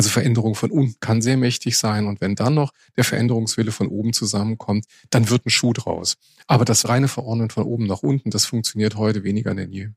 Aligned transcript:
Also 0.00 0.08
Veränderung 0.08 0.54
von 0.54 0.70
unten 0.70 0.98
kann 1.00 1.20
sehr 1.20 1.36
mächtig 1.36 1.76
sein. 1.76 2.06
Und 2.06 2.22
wenn 2.22 2.34
dann 2.34 2.54
noch 2.54 2.72
der 2.96 3.04
Veränderungswille 3.04 3.70
von 3.70 3.86
oben 3.88 4.14
zusammenkommt, 4.14 4.86
dann 5.10 5.28
wird 5.28 5.44
ein 5.44 5.50
Schuh 5.50 5.74
draus. 5.74 6.16
Aber 6.46 6.64
das 6.64 6.88
reine 6.88 7.06
Verordnen 7.06 7.50
von 7.50 7.64
oben 7.64 7.84
nach 7.84 8.02
unten, 8.02 8.30
das 8.30 8.46
funktioniert 8.46 8.96
heute 8.96 9.24
weniger 9.24 9.54
denn 9.54 9.70
je. 9.70 9.88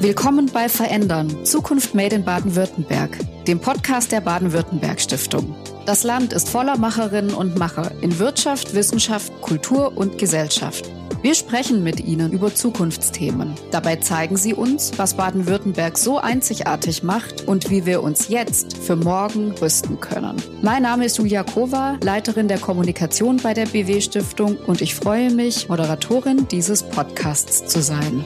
Willkommen 0.00 0.48
bei 0.52 0.68
Verändern, 0.68 1.44
Zukunft 1.44 1.92
Made 1.92 2.14
in 2.14 2.24
Baden-Württemberg, 2.24 3.18
dem 3.48 3.58
Podcast 3.58 4.12
der 4.12 4.20
Baden-Württemberg 4.20 5.00
Stiftung. 5.00 5.56
Das 5.84 6.04
Land 6.04 6.32
ist 6.32 6.50
voller 6.50 6.78
Macherinnen 6.78 7.34
und 7.34 7.58
Macher 7.58 7.90
in 8.00 8.20
Wirtschaft, 8.20 8.74
Wissenschaft, 8.74 9.32
Kultur 9.40 9.96
und 9.96 10.18
Gesellschaft. 10.18 10.88
Wir 11.22 11.36
sprechen 11.36 11.84
mit 11.84 12.00
Ihnen 12.00 12.32
über 12.32 12.52
Zukunftsthemen. 12.52 13.54
Dabei 13.70 13.94
zeigen 13.96 14.36
Sie 14.36 14.54
uns, 14.54 14.90
was 14.96 15.14
Baden-Württemberg 15.14 15.96
so 15.96 16.18
einzigartig 16.18 17.04
macht 17.04 17.46
und 17.46 17.70
wie 17.70 17.86
wir 17.86 18.02
uns 18.02 18.28
jetzt 18.28 18.76
für 18.76 18.96
morgen 18.96 19.52
rüsten 19.52 20.00
können. 20.00 20.34
Mein 20.62 20.82
Name 20.82 21.04
ist 21.04 21.18
Julia 21.18 21.44
Kova, 21.44 21.96
Leiterin 22.02 22.48
der 22.48 22.58
Kommunikation 22.58 23.36
bei 23.36 23.54
der 23.54 23.66
BW 23.66 24.00
Stiftung 24.00 24.56
und 24.66 24.82
ich 24.82 24.96
freue 24.96 25.30
mich, 25.30 25.68
Moderatorin 25.68 26.48
dieses 26.48 26.82
Podcasts 26.82 27.66
zu 27.66 27.80
sein. 27.80 28.24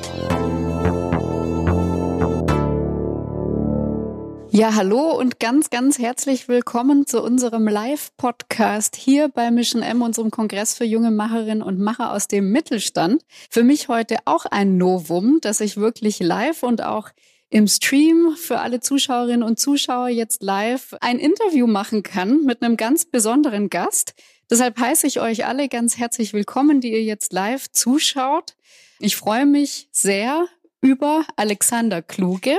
Ja, 4.57 4.75
hallo 4.75 5.11
und 5.11 5.39
ganz, 5.39 5.69
ganz 5.69 5.99
herzlich 5.99 6.49
willkommen 6.49 7.07
zu 7.07 7.23
unserem 7.23 7.69
Live-Podcast 7.69 8.97
hier 8.97 9.29
bei 9.29 9.51
Mission 9.51 9.83
M, 9.83 10.01
unserem 10.01 10.31
Kongress 10.31 10.73
für 10.73 10.87
junge 10.87 11.11
Macherinnen 11.11 11.61
und 11.61 11.79
Macher 11.79 12.11
aus 12.11 12.27
dem 12.27 12.53
Mittelstand. 12.53 13.23
Für 13.51 13.63
mich 13.63 13.89
heute 13.89 14.17
auch 14.25 14.47
ein 14.47 14.79
Novum, 14.79 15.41
dass 15.43 15.61
ich 15.61 15.77
wirklich 15.77 16.21
live 16.21 16.63
und 16.63 16.83
auch 16.83 17.11
im 17.51 17.69
Stream 17.69 18.35
für 18.35 18.61
alle 18.61 18.81
Zuschauerinnen 18.81 19.43
und 19.43 19.61
Zuschauer 19.61 20.09
jetzt 20.09 20.43
live 20.43 20.95
ein 21.03 21.19
Interview 21.19 21.67
machen 21.67 22.03
kann 22.03 22.43
mit 22.45 22.63
einem 22.63 22.79
ganz 22.79 23.05
besonderen 23.05 23.69
Gast. 23.69 24.15
Deshalb 24.51 24.81
heiße 24.81 25.07
ich 25.07 25.21
euch 25.21 25.45
alle 25.45 25.69
ganz 25.69 25.99
herzlich 25.99 26.33
willkommen, 26.33 26.81
die 26.81 26.93
ihr 26.93 27.05
jetzt 27.05 27.35
live 27.35 27.71
zuschaut. 27.73 28.57
Ich 29.01 29.17
freue 29.17 29.45
mich 29.45 29.91
sehr 29.93 30.47
über 30.81 31.27
Alexander 31.37 32.01
Kluge. 32.01 32.57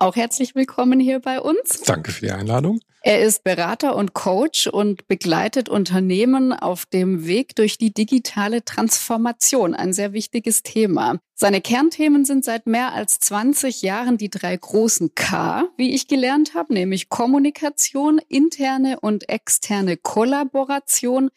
Auch 0.00 0.14
herzlich 0.14 0.54
willkommen 0.54 1.00
hier 1.00 1.18
bei 1.18 1.40
uns. 1.40 1.80
Danke 1.84 2.12
für 2.12 2.26
die 2.26 2.30
Einladung. 2.30 2.78
Er 3.02 3.20
ist 3.20 3.42
Berater 3.42 3.96
und 3.96 4.14
Coach 4.14 4.68
und 4.68 5.08
begleitet 5.08 5.68
Unternehmen 5.68 6.52
auf 6.52 6.86
dem 6.86 7.26
Weg 7.26 7.56
durch 7.56 7.78
die 7.78 7.92
digitale 7.92 8.64
Transformation, 8.64 9.74
ein 9.74 9.92
sehr 9.92 10.12
wichtiges 10.12 10.62
Thema. 10.62 11.18
Seine 11.34 11.60
Kernthemen 11.60 12.24
sind 12.24 12.44
seit 12.44 12.68
mehr 12.68 12.92
als 12.92 13.18
20 13.18 13.82
Jahren 13.82 14.18
die 14.18 14.30
drei 14.30 14.56
großen 14.56 15.16
K, 15.16 15.64
wie 15.76 15.92
ich 15.92 16.06
gelernt 16.06 16.54
habe, 16.54 16.74
nämlich 16.74 17.08
Kommunikation, 17.08 18.20
interne 18.28 19.00
und 19.00 19.28
externe 19.28 19.96
Kollaboration 19.96 21.30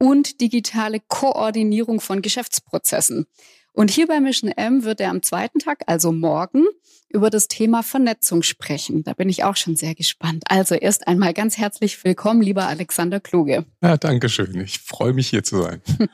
und 0.00 0.40
digitale 0.40 0.98
Koordinierung 1.06 2.00
von 2.00 2.20
Geschäftsprozessen. 2.20 3.26
Und 3.72 3.92
hier 3.92 4.08
bei 4.08 4.18
Mission 4.18 4.50
M 4.50 4.82
wird 4.82 5.00
er 5.00 5.10
am 5.10 5.22
zweiten 5.22 5.60
Tag, 5.60 5.84
also 5.86 6.10
morgen, 6.10 6.66
über 7.08 7.30
das 7.30 7.48
Thema 7.48 7.82
Vernetzung 7.82 8.42
sprechen. 8.42 9.02
Da 9.04 9.14
bin 9.14 9.28
ich 9.28 9.44
auch 9.44 9.56
schon 9.56 9.76
sehr 9.76 9.94
gespannt. 9.94 10.44
Also 10.48 10.74
erst 10.74 11.08
einmal 11.08 11.32
ganz 11.32 11.58
herzlich 11.58 12.02
willkommen, 12.04 12.42
lieber 12.42 12.66
Alexander 12.66 13.20
Kluge. 13.20 13.64
Ja, 13.82 13.96
danke 13.96 14.28
schön. 14.28 14.60
Ich 14.60 14.78
freue 14.78 15.12
mich 15.12 15.28
hier 15.28 15.42
zu 15.42 15.62
sein. 15.62 15.82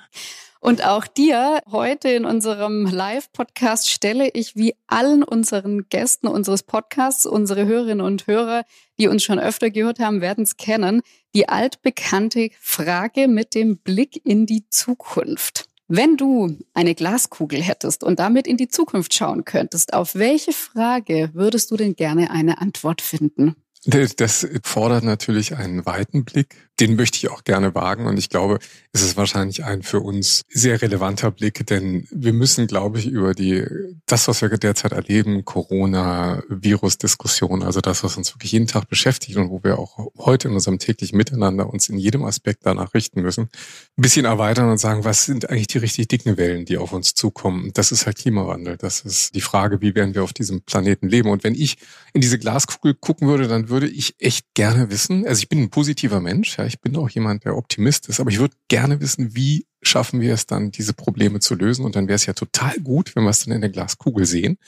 Und 0.64 0.82
auch 0.82 1.06
dir 1.06 1.60
heute 1.70 2.08
in 2.08 2.24
unserem 2.24 2.86
Live-Podcast 2.86 3.90
stelle 3.90 4.30
ich 4.30 4.56
wie 4.56 4.74
allen 4.86 5.22
unseren 5.22 5.90
Gästen 5.90 6.26
unseres 6.26 6.62
Podcasts, 6.62 7.26
unsere 7.26 7.66
Hörerinnen 7.66 8.00
und 8.00 8.26
Hörer, 8.26 8.64
die 8.98 9.08
uns 9.08 9.22
schon 9.22 9.38
öfter 9.38 9.68
gehört 9.68 9.98
haben, 9.98 10.22
werden 10.22 10.44
es 10.44 10.56
kennen, 10.56 11.02
die 11.34 11.50
altbekannte 11.50 12.48
Frage 12.58 13.28
mit 13.28 13.54
dem 13.54 13.76
Blick 13.76 14.24
in 14.24 14.46
die 14.46 14.66
Zukunft. 14.70 15.68
Wenn 15.96 16.16
du 16.16 16.58
eine 16.72 16.96
Glaskugel 16.96 17.62
hättest 17.62 18.02
und 18.02 18.18
damit 18.18 18.48
in 18.48 18.56
die 18.56 18.66
Zukunft 18.66 19.14
schauen 19.14 19.44
könntest, 19.44 19.94
auf 19.94 20.16
welche 20.16 20.50
Frage 20.50 21.30
würdest 21.34 21.70
du 21.70 21.76
denn 21.76 21.94
gerne 21.94 22.32
eine 22.32 22.60
Antwort 22.60 23.00
finden? 23.00 23.54
Das 23.84 24.48
fordert 24.64 25.04
natürlich 25.04 25.54
einen 25.54 25.86
weiten 25.86 26.24
Blick. 26.24 26.56
Den 26.80 26.96
möchte 26.96 27.18
ich 27.18 27.30
auch 27.30 27.44
gerne 27.44 27.74
wagen. 27.74 28.06
Und 28.06 28.18
ich 28.18 28.28
glaube, 28.28 28.58
es 28.92 29.02
ist 29.02 29.16
wahrscheinlich 29.16 29.64
ein 29.64 29.82
für 29.82 30.00
uns 30.00 30.42
sehr 30.48 30.80
relevanter 30.80 31.30
Blick, 31.30 31.66
denn 31.66 32.06
wir 32.10 32.32
müssen, 32.32 32.66
glaube 32.66 32.98
ich, 32.98 33.06
über 33.06 33.34
die, 33.34 33.64
das, 34.06 34.28
was 34.28 34.40
wir 34.40 34.48
derzeit 34.48 34.92
erleben, 34.92 35.44
Corona, 35.44 36.42
Virus-Diskussion, 36.48 37.62
also 37.62 37.80
das, 37.80 38.04
was 38.04 38.16
uns 38.16 38.34
wirklich 38.34 38.52
jeden 38.52 38.66
Tag 38.66 38.88
beschäftigt 38.88 39.36
und 39.36 39.50
wo 39.50 39.62
wir 39.64 39.78
auch 39.78 40.12
heute 40.16 40.48
in 40.48 40.54
unserem 40.54 40.78
täglichen 40.78 41.16
Miteinander 41.16 41.68
uns 41.68 41.88
in 41.88 41.98
jedem 41.98 42.24
Aspekt 42.24 42.60
danach 42.66 42.94
richten 42.94 43.22
müssen, 43.22 43.48
ein 43.96 44.02
bisschen 44.02 44.24
erweitern 44.26 44.68
und 44.68 44.78
sagen, 44.78 45.04
was 45.04 45.24
sind 45.24 45.50
eigentlich 45.50 45.66
die 45.68 45.78
richtig 45.78 46.08
dicken 46.08 46.36
Wellen, 46.36 46.64
die 46.64 46.78
auf 46.78 46.92
uns 46.92 47.14
zukommen? 47.14 47.70
Das 47.74 47.92
ist 47.92 48.06
halt 48.06 48.18
Klimawandel. 48.18 48.76
Das 48.76 49.00
ist 49.00 49.34
die 49.34 49.40
Frage, 49.40 49.80
wie 49.80 49.94
werden 49.94 50.14
wir 50.14 50.22
auf 50.22 50.32
diesem 50.32 50.62
Planeten 50.62 51.08
leben? 51.08 51.30
Und 51.30 51.42
wenn 51.44 51.54
ich 51.54 51.78
in 52.12 52.20
diese 52.20 52.38
Glaskugel 52.38 52.94
gucken 52.94 53.26
würde, 53.28 53.48
dann 53.48 53.68
würde 53.68 53.88
ich 53.88 54.14
echt 54.20 54.54
gerne 54.54 54.90
wissen, 54.90 55.26
also 55.26 55.40
ich 55.40 55.48
bin 55.48 55.62
ein 55.62 55.70
positiver 55.70 56.20
Mensch, 56.20 56.58
ja, 56.58 56.63
ich 56.66 56.80
bin 56.80 56.96
auch 56.96 57.08
jemand, 57.10 57.44
der 57.44 57.56
Optimist 57.56 58.08
ist, 58.08 58.20
aber 58.20 58.30
ich 58.30 58.38
würde 58.38 58.56
gerne 58.68 59.00
wissen, 59.00 59.34
wie 59.34 59.66
schaffen 59.82 60.20
wir 60.20 60.34
es 60.34 60.46
dann, 60.46 60.70
diese 60.70 60.92
Probleme 60.92 61.40
zu 61.40 61.54
lösen? 61.54 61.84
Und 61.84 61.96
dann 61.96 62.08
wäre 62.08 62.16
es 62.16 62.26
ja 62.26 62.32
total 62.32 62.78
gut, 62.80 63.14
wenn 63.14 63.24
wir 63.24 63.30
es 63.30 63.44
dann 63.44 63.54
in 63.54 63.60
der 63.60 63.70
Glaskugel 63.70 64.26
sehen, 64.26 64.58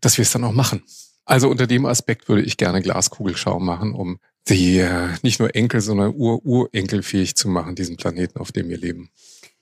dass 0.00 0.18
wir 0.18 0.22
es 0.22 0.32
dann 0.32 0.44
auch 0.44 0.52
machen. 0.52 0.82
Also 1.24 1.48
unter 1.48 1.66
dem 1.66 1.86
Aspekt 1.86 2.28
würde 2.28 2.42
ich 2.42 2.56
gerne 2.56 2.82
Glaskugelschau 2.82 3.58
machen, 3.58 3.94
um 3.94 4.18
die 4.48 4.78
äh, 4.78 5.08
nicht 5.22 5.40
nur 5.40 5.54
Enkel, 5.54 5.80
sondern 5.80 6.14
Ur-Urenkel 6.14 7.02
fähig 7.02 7.34
zu 7.34 7.48
machen, 7.48 7.74
diesen 7.74 7.96
Planeten, 7.96 8.38
auf 8.38 8.52
dem 8.52 8.68
wir 8.68 8.78
leben. 8.78 9.10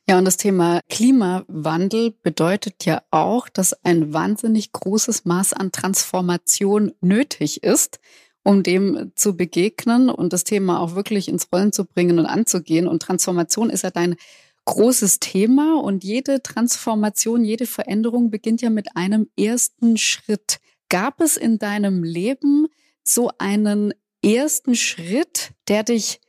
Ja, 0.06 0.18
und 0.18 0.26
das 0.26 0.36
Thema 0.36 0.80
Klimawandel 0.90 2.14
bedeutet 2.22 2.84
ja 2.84 3.02
auch, 3.10 3.48
dass 3.48 3.72
ein 3.84 4.12
wahnsinnig 4.12 4.72
großes 4.72 5.24
Maß 5.24 5.54
an 5.54 5.72
Transformation 5.72 6.92
nötig 7.00 7.62
ist, 7.62 8.00
um 8.44 8.62
dem 8.62 9.10
zu 9.16 9.36
begegnen 9.36 10.10
und 10.10 10.32
das 10.32 10.44
Thema 10.44 10.80
auch 10.80 10.94
wirklich 10.94 11.28
ins 11.28 11.48
Rollen 11.52 11.72
zu 11.72 11.84
bringen 11.84 12.18
und 12.18 12.26
anzugehen. 12.26 12.86
Und 12.86 13.02
Transformation 13.02 13.70
ist 13.70 13.82
ja 13.82 13.90
dein 13.90 14.16
großes 14.66 15.18
Thema 15.18 15.80
und 15.80 16.04
jede 16.04 16.42
Transformation, 16.42 17.44
jede 17.44 17.66
Veränderung 17.66 18.30
beginnt 18.30 18.62
ja 18.62 18.70
mit 18.70 18.96
einem 18.96 19.28
ersten 19.38 19.96
Schritt. 19.96 20.58
Gab 20.88 21.20
es 21.20 21.36
in 21.36 21.58
deinem 21.58 22.04
Leben 22.04 22.68
so 23.02 23.30
einen 23.38 23.92
ersten 24.22 24.74
Schritt, 24.74 25.50
der 25.68 25.82
dich 25.82 26.20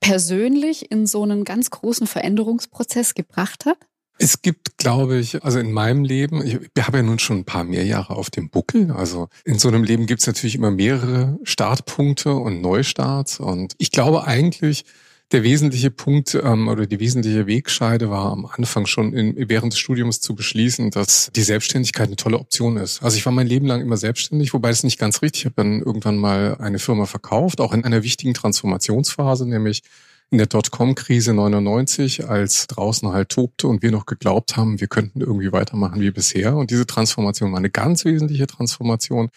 persönlich 0.00 0.90
in 0.90 1.06
so 1.06 1.22
einen 1.22 1.44
ganz 1.44 1.70
großen 1.70 2.06
Veränderungsprozess 2.06 3.14
gebracht 3.14 3.64
hat? 3.66 3.78
Es 4.22 4.42
gibt, 4.42 4.76
glaube 4.76 5.16
ich, 5.16 5.42
also 5.44 5.58
in 5.58 5.72
meinem 5.72 6.04
Leben, 6.04 6.44
ich 6.44 6.58
habe 6.78 6.98
ja 6.98 7.02
nun 7.02 7.18
schon 7.18 7.38
ein 7.38 7.44
paar 7.46 7.64
mehr 7.64 7.86
Jahre 7.86 8.16
auf 8.16 8.28
dem 8.28 8.50
Buckel. 8.50 8.90
Also 8.90 9.30
in 9.46 9.58
so 9.58 9.68
einem 9.68 9.82
Leben 9.82 10.04
gibt 10.04 10.20
es 10.20 10.26
natürlich 10.26 10.56
immer 10.56 10.70
mehrere 10.70 11.38
Startpunkte 11.42 12.34
und 12.34 12.60
Neustarts. 12.60 13.40
Und 13.40 13.72
ich 13.78 13.90
glaube 13.90 14.26
eigentlich, 14.26 14.84
der 15.32 15.42
wesentliche 15.42 15.90
Punkt 15.90 16.34
ähm, 16.34 16.68
oder 16.68 16.86
die 16.86 17.00
wesentliche 17.00 17.46
Wegscheide 17.46 18.10
war 18.10 18.30
am 18.30 18.44
Anfang 18.44 18.84
schon 18.84 19.14
in, 19.14 19.48
während 19.48 19.72
des 19.72 19.80
Studiums 19.80 20.20
zu 20.20 20.34
beschließen, 20.34 20.90
dass 20.90 21.30
die 21.34 21.42
Selbstständigkeit 21.42 22.08
eine 22.08 22.16
tolle 22.16 22.38
Option 22.38 22.76
ist. 22.76 23.02
Also 23.02 23.16
ich 23.16 23.24
war 23.24 23.32
mein 23.32 23.46
Leben 23.46 23.66
lang 23.66 23.80
immer 23.80 23.96
selbstständig, 23.96 24.52
wobei 24.52 24.68
es 24.68 24.82
nicht 24.82 24.98
ganz 24.98 25.22
richtig. 25.22 25.42
Ich 25.42 25.46
habe 25.46 25.54
dann 25.56 25.80
irgendwann 25.80 26.18
mal 26.18 26.58
eine 26.58 26.78
Firma 26.78 27.06
verkauft, 27.06 27.62
auch 27.62 27.72
in 27.72 27.84
einer 27.86 28.02
wichtigen 28.02 28.34
Transformationsphase, 28.34 29.48
nämlich 29.48 29.82
in 30.30 30.38
der 30.38 30.46
Dotcom-Krise 30.46 31.34
99, 31.34 32.28
als 32.28 32.68
draußen 32.68 33.12
halt 33.12 33.30
tobte 33.30 33.66
und 33.66 33.82
wir 33.82 33.90
noch 33.90 34.06
geglaubt 34.06 34.56
haben, 34.56 34.80
wir 34.80 34.86
könnten 34.86 35.20
irgendwie 35.20 35.52
weitermachen 35.52 36.00
wie 36.00 36.12
bisher. 36.12 36.56
Und 36.56 36.70
diese 36.70 36.86
Transformation 36.86 37.50
war 37.50 37.58
eine 37.58 37.70
ganz 37.70 38.04
wesentliche 38.04 38.46
Transformation, 38.46 39.30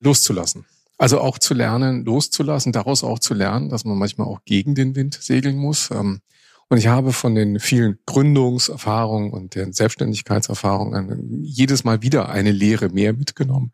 loszulassen. 0.00 0.66
Also 0.98 1.20
auch 1.20 1.38
zu 1.38 1.54
lernen, 1.54 2.04
loszulassen, 2.04 2.72
daraus 2.72 3.02
auch 3.02 3.18
zu 3.18 3.34
lernen, 3.34 3.70
dass 3.70 3.84
man 3.84 3.98
manchmal 3.98 4.28
auch 4.28 4.44
gegen 4.44 4.74
den 4.74 4.94
Wind 4.94 5.18
segeln 5.20 5.56
muss. 5.56 5.90
Ähm, 5.90 6.20
und 6.68 6.78
ich 6.78 6.86
habe 6.88 7.12
von 7.12 7.34
den 7.34 7.58
vielen 7.58 7.98
Gründungserfahrungen 8.06 9.30
und 9.30 9.54
den 9.54 9.72
Selbstständigkeitserfahrungen 9.72 11.42
jedes 11.42 11.84
Mal 11.84 12.02
wieder 12.02 12.28
eine 12.28 12.52
Lehre 12.52 12.90
mehr 12.90 13.12
mitgenommen. 13.12 13.72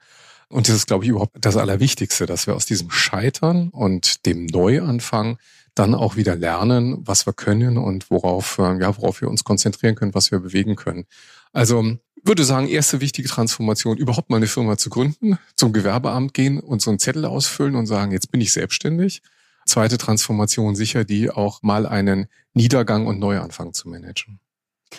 Und 0.48 0.68
das 0.68 0.76
ist, 0.76 0.86
glaube 0.86 1.04
ich, 1.04 1.10
überhaupt 1.10 1.36
das 1.40 1.56
Allerwichtigste, 1.56 2.26
dass 2.26 2.46
wir 2.46 2.56
aus 2.56 2.66
diesem 2.66 2.90
Scheitern 2.90 3.68
und 3.68 4.26
dem 4.26 4.46
Neuanfang 4.46 5.38
dann 5.74 5.94
auch 5.94 6.16
wieder 6.16 6.36
lernen, 6.36 6.98
was 7.00 7.26
wir 7.26 7.32
können 7.32 7.78
und 7.78 8.10
worauf, 8.10 8.58
äh, 8.58 8.80
ja, 8.80 8.96
worauf 8.96 9.20
wir 9.20 9.28
uns 9.28 9.44
konzentrieren 9.44 9.94
können, 9.94 10.14
was 10.14 10.30
wir 10.30 10.40
bewegen 10.40 10.76
können. 10.76 11.06
Also 11.52 11.96
würde 12.22 12.44
sagen, 12.44 12.68
erste 12.68 13.00
wichtige 13.00 13.28
Transformation, 13.28 13.96
überhaupt 13.96 14.30
mal 14.30 14.36
eine 14.36 14.46
Firma 14.46 14.76
zu 14.76 14.90
gründen, 14.90 15.38
zum 15.56 15.72
Gewerbeamt 15.72 16.34
gehen 16.34 16.60
und 16.60 16.82
so 16.82 16.90
einen 16.90 16.98
Zettel 16.98 17.24
ausfüllen 17.24 17.76
und 17.76 17.86
sagen, 17.86 18.12
jetzt 18.12 18.30
bin 18.30 18.40
ich 18.40 18.52
selbstständig. 18.52 19.22
Zweite 19.66 19.98
Transformation 19.98 20.74
sicher 20.74 21.04
die, 21.04 21.30
auch 21.30 21.62
mal 21.62 21.86
einen 21.86 22.26
Niedergang 22.54 23.06
und 23.06 23.18
Neuanfang 23.18 23.72
zu 23.72 23.88
managen. 23.88 24.40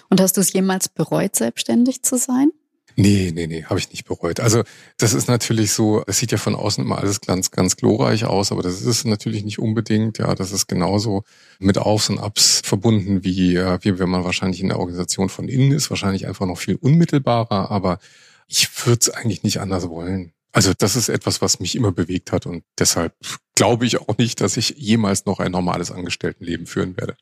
Und 0.09 0.21
hast 0.21 0.38
du 0.38 0.41
es 0.41 0.53
jemals 0.53 0.88
bereut, 0.88 1.35
selbstständig 1.35 2.03
zu 2.03 2.18
sein? 2.18 2.51
Nee, 2.95 3.31
nee, 3.33 3.47
nee, 3.47 3.63
habe 3.63 3.79
ich 3.79 3.89
nicht 3.89 4.05
bereut. 4.05 4.39
Also 4.39 4.63
das 4.97 5.13
ist 5.13 5.27
natürlich 5.27 5.71
so, 5.71 6.03
es 6.07 6.17
sieht 6.17 6.31
ja 6.31 6.38
von 6.38 6.55
außen 6.55 6.83
immer 6.83 6.97
alles 6.97 7.21
ganz, 7.21 7.51
ganz 7.51 7.77
glorreich 7.77 8.25
aus, 8.25 8.51
aber 8.51 8.61
das 8.61 8.81
ist 8.81 9.05
natürlich 9.05 9.43
nicht 9.43 9.59
unbedingt. 9.59 10.17
Ja, 10.17 10.35
das 10.35 10.51
ist 10.51 10.67
genauso 10.67 11.23
mit 11.59 11.77
Aufs 11.77 12.09
und 12.09 12.19
Abs 12.19 12.61
verbunden, 12.63 13.23
wie, 13.23 13.55
wie 13.57 13.99
wenn 13.99 14.09
man 14.09 14.23
wahrscheinlich 14.23 14.61
in 14.61 14.69
der 14.69 14.79
Organisation 14.79 15.29
von 15.29 15.47
innen 15.47 15.71
ist, 15.71 15.89
wahrscheinlich 15.89 16.27
einfach 16.27 16.45
noch 16.45 16.57
viel 16.57 16.75
unmittelbarer, 16.75 17.71
aber 17.71 17.99
ich 18.47 18.69
würde 18.85 18.99
es 19.01 19.09
eigentlich 19.09 19.44
nicht 19.44 19.59
anders 19.61 19.87
wollen. 19.89 20.33
Also 20.51 20.73
das 20.77 20.97
ist 20.97 21.07
etwas, 21.07 21.41
was 21.41 21.61
mich 21.61 21.75
immer 21.75 21.94
bewegt 21.94 22.31
hat 22.33 22.45
und 22.45 22.63
deshalb 22.77 23.13
glaube 23.55 23.85
ich 23.85 24.01
auch 24.01 24.17
nicht, 24.17 24.41
dass 24.41 24.57
ich 24.57 24.75
jemals 24.77 25.25
noch 25.25 25.39
ein 25.39 25.51
normales 25.51 25.91
Angestelltenleben 25.91 26.65
führen 26.65 26.97
werde. 26.97 27.15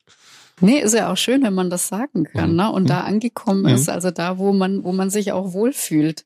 Nee, 0.60 0.80
ist 0.80 0.94
ja 0.94 1.12
auch 1.12 1.16
schön, 1.16 1.42
wenn 1.42 1.54
man 1.54 1.70
das 1.70 1.88
sagen 1.88 2.24
kann, 2.24 2.50
mhm. 2.50 2.56
ne? 2.56 2.72
Und 2.72 2.90
da 2.90 3.00
mhm. 3.00 3.06
angekommen 3.06 3.66
ist, 3.66 3.88
mhm. 3.88 3.94
also 3.94 4.10
da, 4.10 4.38
wo 4.38 4.52
man, 4.52 4.84
wo 4.84 4.92
man 4.92 5.10
sich 5.10 5.32
auch 5.32 5.52
wohlfühlt. 5.52 6.24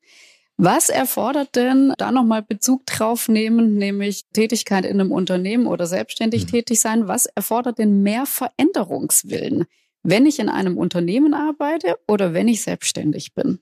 Was 0.57 0.89
erfordert 0.89 1.57
denn, 1.57 1.93
da 1.99 2.13
nochmal 2.13 2.43
Bezug 2.43 2.87
drauf 2.87 3.29
nehmen, 3.29 3.75
nämlich 3.75 4.25
Tätigkeit 4.33 4.85
in 4.85 5.01
einem 5.01 5.11
Unternehmen 5.11 5.67
oder 5.67 5.87
selbstständig 5.87 6.47
mhm. 6.47 6.51
tätig 6.51 6.81
sein, 6.81 7.09
was 7.09 7.27
erfordert 7.27 7.79
denn 7.79 8.03
mehr 8.03 8.25
Veränderungswillen, 8.27 9.65
wenn 10.05 10.27
ich 10.27 10.39
in 10.39 10.49
einem 10.49 10.79
Unternehmen 10.79 11.35
arbeite 11.35 11.97
oder 12.07 12.35
wenn 12.35 12.47
ich 12.47 12.63
selbstständig 12.63 13.35
bin? 13.35 13.59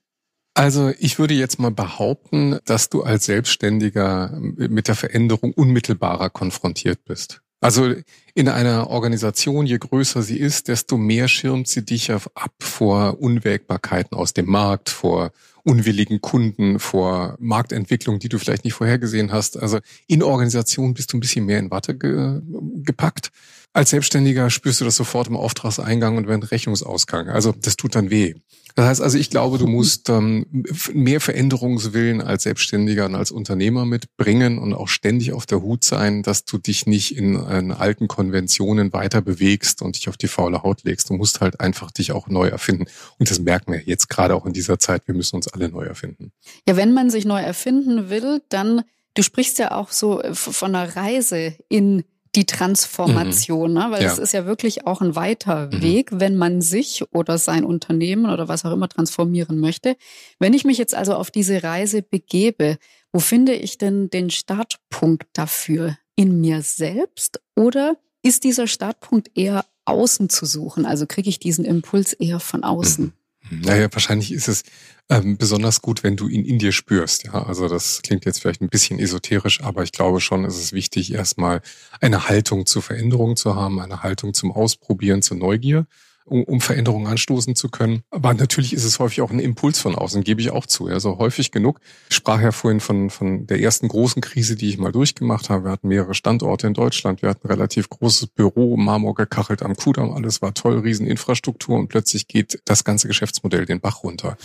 Also 0.54 0.92
ich 0.98 1.18
würde 1.18 1.32
jetzt 1.32 1.58
mal 1.58 1.70
behaupten, 1.70 2.58
dass 2.66 2.90
du 2.90 3.02
als 3.02 3.24
Selbstständiger 3.24 4.38
mit 4.38 4.86
der 4.86 4.94
Veränderung 4.94 5.54
unmittelbarer 5.54 6.28
konfrontiert 6.28 7.04
bist. 7.06 7.40
Also 7.62 7.94
in 8.34 8.48
einer 8.48 8.90
Organisation, 8.90 9.66
je 9.66 9.78
größer 9.78 10.22
sie 10.22 10.36
ist, 10.36 10.66
desto 10.66 10.96
mehr 10.96 11.28
schirmt 11.28 11.68
sie 11.68 11.84
dich 11.84 12.10
ab 12.10 12.52
vor 12.58 13.20
Unwägbarkeiten 13.20 14.16
aus 14.16 14.32
dem 14.32 14.46
Markt, 14.46 14.90
vor 14.90 15.30
unwilligen 15.62 16.20
Kunden, 16.20 16.80
vor 16.80 17.36
Marktentwicklung, 17.38 18.18
die 18.18 18.28
du 18.28 18.38
vielleicht 18.38 18.64
nicht 18.64 18.74
vorhergesehen 18.74 19.30
hast. 19.30 19.56
Also 19.56 19.78
in 20.08 20.24
Organisation 20.24 20.92
bist 20.92 21.12
du 21.12 21.18
ein 21.18 21.20
bisschen 21.20 21.46
mehr 21.46 21.60
in 21.60 21.70
Watte 21.70 21.96
ge 21.96 22.40
gepackt. 22.82 23.30
Als 23.72 23.90
Selbstständiger 23.90 24.50
spürst 24.50 24.80
du 24.80 24.84
das 24.84 24.96
sofort 24.96 25.28
im 25.28 25.36
Auftragseingang 25.36 26.16
und 26.16 26.26
während 26.26 26.50
Rechnungsausgang. 26.50 27.28
Also 27.28 27.52
das 27.52 27.76
tut 27.76 27.94
dann 27.94 28.10
weh. 28.10 28.34
Das 28.74 28.86
heißt 28.86 29.00
also, 29.02 29.18
ich 29.18 29.30
glaube, 29.30 29.58
du 29.58 29.66
musst 29.66 30.08
ähm, 30.08 30.64
mehr 30.92 31.20
Veränderungswillen 31.20 32.20
als 32.20 32.44
Selbstständiger 32.44 33.06
und 33.06 33.14
als 33.14 33.30
Unternehmer 33.30 33.84
mitbringen 33.84 34.58
und 34.58 34.74
auch 34.74 34.88
ständig 34.88 35.32
auf 35.32 35.46
der 35.46 35.62
Hut 35.62 35.84
sein, 35.84 36.22
dass 36.22 36.44
du 36.44 36.58
dich 36.58 36.86
nicht 36.86 37.16
in, 37.16 37.34
in 37.34 37.72
alten 37.72 38.08
Konventionen 38.08 38.92
weiter 38.92 39.20
bewegst 39.20 39.82
und 39.82 39.96
dich 39.96 40.08
auf 40.08 40.16
die 40.16 40.28
faule 40.28 40.62
Haut 40.62 40.84
legst. 40.84 41.10
Du 41.10 41.14
musst 41.14 41.40
halt 41.40 41.60
einfach 41.60 41.90
dich 41.90 42.12
auch 42.12 42.28
neu 42.28 42.48
erfinden. 42.48 42.86
Und 43.18 43.30
das 43.30 43.38
merken 43.38 43.72
wir 43.72 43.82
jetzt 43.82 44.08
gerade 44.08 44.34
auch 44.34 44.46
in 44.46 44.52
dieser 44.52 44.78
Zeit. 44.78 45.06
Wir 45.06 45.14
müssen 45.14 45.36
uns 45.36 45.48
alle 45.48 45.68
neu 45.68 45.84
erfinden. 45.84 46.32
Ja, 46.66 46.76
wenn 46.76 46.92
man 46.92 47.10
sich 47.10 47.24
neu 47.24 47.40
erfinden 47.40 48.10
will, 48.10 48.42
dann, 48.48 48.82
du 49.14 49.22
sprichst 49.22 49.58
ja 49.58 49.72
auch 49.72 49.90
so 49.90 50.22
äh, 50.22 50.34
von 50.34 50.74
einer 50.74 50.96
Reise 50.96 51.56
in 51.68 52.04
die 52.34 52.46
Transformation, 52.46 53.72
mhm. 53.72 53.78
ne? 53.78 53.86
weil 53.90 54.02
ja. 54.02 54.08
das 54.08 54.18
ist 54.18 54.32
ja 54.32 54.46
wirklich 54.46 54.86
auch 54.86 55.00
ein 55.00 55.14
weiter 55.14 55.66
mhm. 55.66 55.82
Weg, 55.82 56.10
wenn 56.12 56.36
man 56.36 56.62
sich 56.62 57.04
oder 57.12 57.38
sein 57.38 57.64
Unternehmen 57.64 58.30
oder 58.30 58.48
was 58.48 58.64
auch 58.64 58.72
immer 58.72 58.88
transformieren 58.88 59.58
möchte. 59.58 59.96
Wenn 60.38 60.54
ich 60.54 60.64
mich 60.64 60.78
jetzt 60.78 60.94
also 60.94 61.14
auf 61.14 61.30
diese 61.30 61.62
Reise 61.62 62.02
begebe, 62.02 62.78
wo 63.12 63.18
finde 63.18 63.54
ich 63.54 63.78
denn 63.78 64.08
den 64.08 64.30
Startpunkt 64.30 65.26
dafür? 65.34 65.98
In 66.14 66.40
mir 66.40 66.60
selbst 66.60 67.40
oder 67.56 67.96
ist 68.22 68.44
dieser 68.44 68.66
Startpunkt 68.66 69.30
eher 69.34 69.64
außen 69.86 70.28
zu 70.28 70.46
suchen? 70.46 70.86
Also 70.86 71.06
kriege 71.06 71.28
ich 71.28 71.38
diesen 71.38 71.64
Impuls 71.64 72.12
eher 72.12 72.38
von 72.38 72.64
außen? 72.64 73.06
Mhm. 73.06 73.12
Naja, 73.60 73.88
wahrscheinlich 73.92 74.32
ist 74.32 74.48
es 74.48 74.62
ähm, 75.10 75.36
besonders 75.36 75.82
gut, 75.82 76.02
wenn 76.02 76.16
du 76.16 76.28
ihn 76.28 76.44
in 76.44 76.58
dir 76.58 76.72
spürst. 76.72 77.24
Ja, 77.24 77.44
also 77.44 77.68
das 77.68 78.00
klingt 78.02 78.24
jetzt 78.24 78.40
vielleicht 78.40 78.62
ein 78.62 78.70
bisschen 78.70 78.98
esoterisch, 78.98 79.62
aber 79.62 79.82
ich 79.82 79.92
glaube 79.92 80.20
schon, 80.20 80.44
ist 80.44 80.56
es 80.58 80.72
wichtig, 80.72 81.12
erstmal 81.12 81.60
eine 82.00 82.28
Haltung 82.28 82.64
zur 82.64 82.80
Veränderung 82.80 83.36
zu 83.36 83.54
haben, 83.54 83.78
eine 83.80 84.02
Haltung 84.02 84.32
zum 84.32 84.52
Ausprobieren, 84.52 85.20
zur 85.20 85.36
Neugier 85.36 85.86
um, 86.24 86.44
um 86.44 86.60
Veränderungen 86.60 87.06
anstoßen 87.06 87.54
zu 87.54 87.68
können. 87.68 88.02
Aber 88.10 88.34
natürlich 88.34 88.72
ist 88.72 88.84
es 88.84 88.98
häufig 88.98 89.20
auch 89.22 89.30
ein 89.30 89.38
Impuls 89.38 89.78
von 89.80 89.94
außen, 89.94 90.22
gebe 90.24 90.40
ich 90.40 90.50
auch 90.50 90.66
zu. 90.66 90.86
Also 90.86 91.18
häufig 91.18 91.50
genug. 91.50 91.80
Ich 92.10 92.16
sprach 92.16 92.40
ja 92.40 92.52
vorhin 92.52 92.80
von, 92.80 93.10
von 93.10 93.46
der 93.46 93.60
ersten 93.60 93.88
großen 93.88 94.22
Krise, 94.22 94.56
die 94.56 94.68
ich 94.68 94.78
mal 94.78 94.92
durchgemacht 94.92 95.50
habe. 95.50 95.64
Wir 95.64 95.70
hatten 95.72 95.88
mehrere 95.88 96.14
Standorte 96.14 96.66
in 96.66 96.74
Deutschland. 96.74 97.22
Wir 97.22 97.28
hatten 97.28 97.46
relativ 97.46 97.88
großes 97.88 98.28
Büro, 98.28 98.76
Marmor 98.76 99.14
gekachelt 99.14 99.62
am 99.62 99.74
Kudamm. 99.76 100.12
Alles 100.12 100.42
war 100.42 100.54
toll, 100.54 100.78
Rieseninfrastruktur 100.78 101.78
und 101.78 101.88
plötzlich 101.88 102.28
geht 102.28 102.60
das 102.64 102.84
ganze 102.84 103.08
Geschäftsmodell 103.08 103.66
den 103.66 103.80
Bach 103.80 104.02
runter. 104.02 104.36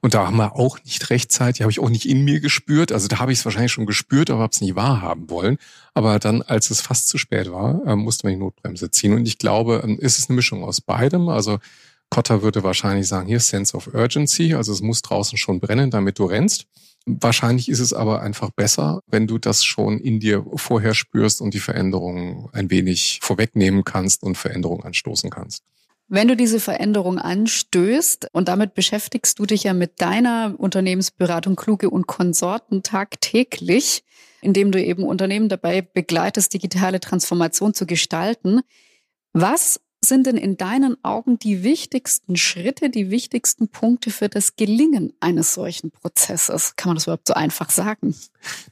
Und 0.00 0.14
da 0.14 0.26
haben 0.26 0.36
wir 0.36 0.56
auch 0.56 0.78
nicht 0.84 1.10
rechtzeitig, 1.10 1.62
habe 1.62 1.70
ich 1.70 1.80
auch 1.80 1.90
nicht 1.90 2.08
in 2.08 2.24
mir 2.24 2.40
gespürt. 2.40 2.92
Also 2.92 3.08
da 3.08 3.18
habe 3.18 3.32
ich 3.32 3.38
es 3.38 3.44
wahrscheinlich 3.44 3.72
schon 3.72 3.86
gespürt, 3.86 4.30
aber 4.30 4.40
habe 4.40 4.52
es 4.52 4.60
nicht 4.60 4.74
wahrhaben 4.74 5.28
wollen. 5.28 5.58
Aber 5.92 6.18
dann, 6.18 6.42
als 6.42 6.70
es 6.70 6.80
fast 6.80 7.08
zu 7.08 7.18
spät 7.18 7.50
war, 7.50 7.84
äh, 7.86 7.96
musste 7.96 8.26
man 8.26 8.34
die 8.34 8.38
Notbremse 8.38 8.90
ziehen. 8.90 9.12
Und 9.12 9.26
ich 9.26 9.38
glaube, 9.38 9.82
ähm, 9.84 9.98
ist 9.98 10.18
es 10.18 10.28
eine 10.28 10.36
Mischung 10.36 10.64
aus 10.64 10.80
beidem. 10.80 11.19
Also 11.28 11.58
Kotter 12.10 12.42
würde 12.42 12.62
wahrscheinlich 12.62 13.06
sagen, 13.06 13.28
hier 13.28 13.40
Sense 13.40 13.76
of 13.76 13.88
Urgency, 13.94 14.54
also 14.54 14.72
es 14.72 14.80
muss 14.80 15.02
draußen 15.02 15.38
schon 15.38 15.60
brennen, 15.60 15.90
damit 15.90 16.18
du 16.18 16.24
rennst. 16.24 16.66
Wahrscheinlich 17.06 17.68
ist 17.68 17.80
es 17.80 17.92
aber 17.92 18.20
einfach 18.20 18.50
besser, 18.50 19.00
wenn 19.06 19.26
du 19.26 19.38
das 19.38 19.64
schon 19.64 19.98
in 19.98 20.20
dir 20.20 20.44
vorher 20.56 20.94
spürst 20.94 21.40
und 21.40 21.54
die 21.54 21.60
Veränderungen 21.60 22.48
ein 22.52 22.70
wenig 22.70 23.20
vorwegnehmen 23.22 23.84
kannst 23.84 24.22
und 24.22 24.36
Veränderungen 24.36 24.84
anstoßen 24.84 25.30
kannst. 25.30 25.62
Wenn 26.08 26.26
du 26.26 26.36
diese 26.36 26.58
Veränderung 26.58 27.18
anstößt 27.18 28.26
und 28.32 28.48
damit 28.48 28.74
beschäftigst 28.74 29.38
du 29.38 29.46
dich 29.46 29.62
ja 29.62 29.72
mit 29.72 30.00
deiner 30.00 30.56
Unternehmensberatung 30.58 31.54
Kluge 31.54 31.88
und 31.88 32.08
Konsorten 32.08 32.82
tagtäglich, 32.82 34.02
indem 34.42 34.72
du 34.72 34.82
eben 34.82 35.04
Unternehmen 35.04 35.48
dabei 35.48 35.82
begleitest, 35.82 36.52
digitale 36.52 36.98
Transformation 36.98 37.74
zu 37.74 37.86
gestalten. 37.86 38.60
Was 39.32 39.80
sind 40.02 40.26
denn 40.26 40.36
in 40.36 40.56
deinen 40.56 40.96
Augen 41.04 41.38
die 41.38 41.62
wichtigsten 41.62 42.36
Schritte, 42.36 42.88
die 42.88 43.10
wichtigsten 43.10 43.68
Punkte 43.68 44.10
für 44.10 44.28
das 44.28 44.56
Gelingen 44.56 45.12
eines 45.20 45.54
solchen 45.54 45.90
Prozesses? 45.90 46.74
Kann 46.76 46.90
man 46.90 46.96
das 46.96 47.04
überhaupt 47.04 47.28
so 47.28 47.34
einfach 47.34 47.70
sagen? 47.70 48.14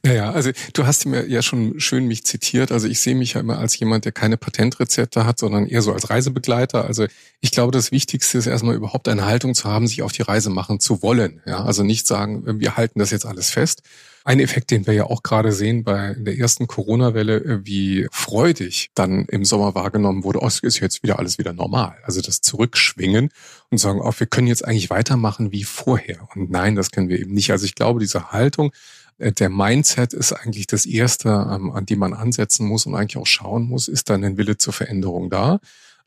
Naja, 0.03 0.31
also 0.31 0.51
du 0.73 0.87
hast 0.87 1.05
mir 1.05 1.27
ja 1.27 1.41
schon 1.43 1.79
schön 1.79 2.07
mich 2.07 2.25
zitiert. 2.25 2.71
Also 2.71 2.87
ich 2.87 2.99
sehe 2.99 3.15
mich 3.15 3.33
ja 3.33 3.41
immer 3.41 3.59
als 3.59 3.77
jemand, 3.77 4.05
der 4.05 4.11
keine 4.11 4.37
Patentrezepte 4.37 5.25
hat, 5.25 5.37
sondern 5.37 5.67
eher 5.67 5.83
so 5.83 5.93
als 5.93 6.09
Reisebegleiter. 6.09 6.85
Also 6.85 7.05
ich 7.41 7.51
glaube, 7.51 7.71
das 7.71 7.91
Wichtigste 7.91 8.39
ist 8.39 8.47
erstmal 8.47 8.75
überhaupt 8.75 9.07
eine 9.07 9.25
Haltung 9.25 9.53
zu 9.53 9.65
haben, 9.65 9.87
sich 9.87 10.01
auf 10.01 10.11
die 10.11 10.23
Reise 10.23 10.49
machen 10.49 10.79
zu 10.79 11.03
wollen. 11.03 11.41
Ja, 11.45 11.63
also 11.63 11.83
nicht 11.83 12.07
sagen, 12.07 12.59
wir 12.59 12.75
halten 12.75 12.99
das 12.99 13.11
jetzt 13.11 13.25
alles 13.25 13.51
fest, 13.51 13.83
ein 14.29 14.39
Effekt, 14.39 14.69
den 14.69 14.85
wir 14.85 14.93
ja 14.93 15.05
auch 15.05 15.23
gerade 15.23 15.51
sehen 15.51 15.83
bei 15.83 16.13
der 16.15 16.37
ersten 16.37 16.67
Corona-Welle, 16.67 17.37
äh, 17.37 17.59
wie 17.65 18.07
freudig 18.11 18.91
dann 18.93 19.25
im 19.25 19.43
Sommer 19.43 19.73
wahrgenommen 19.73 20.23
wurde, 20.23 20.43
oh, 20.43 20.45
ist 20.45 20.79
jetzt 20.79 21.01
wieder 21.01 21.17
alles 21.17 21.39
wieder 21.39 21.51
normal. 21.51 21.97
Also 22.03 22.21
das 22.21 22.41
Zurückschwingen 22.41 23.31
und 23.71 23.79
sagen, 23.79 23.99
oh, 24.03 24.13
wir 24.15 24.27
können 24.27 24.45
jetzt 24.45 24.63
eigentlich 24.63 24.91
weitermachen 24.91 25.51
wie 25.51 25.63
vorher. 25.63 26.29
Und 26.35 26.51
nein, 26.51 26.75
das 26.75 26.91
können 26.91 27.09
wir 27.09 27.19
eben 27.19 27.33
nicht. 27.33 27.49
Also 27.49 27.65
ich 27.65 27.73
glaube, 27.73 27.99
diese 27.99 28.31
Haltung, 28.31 28.71
äh, 29.17 29.31
der 29.31 29.49
Mindset 29.49 30.13
ist 30.13 30.31
eigentlich 30.31 30.67
das 30.67 30.85
Erste, 30.85 31.29
ähm, 31.29 31.71
an 31.71 31.87
dem 31.87 31.97
man 31.97 32.13
ansetzen 32.13 32.67
muss 32.67 32.85
und 32.85 32.93
eigentlich 32.93 33.17
auch 33.17 33.25
schauen 33.25 33.63
muss, 33.63 33.87
ist 33.87 34.11
dann 34.11 34.23
ein 34.23 34.37
Wille 34.37 34.59
zur 34.59 34.73
Veränderung 34.73 35.31
da. 35.31 35.59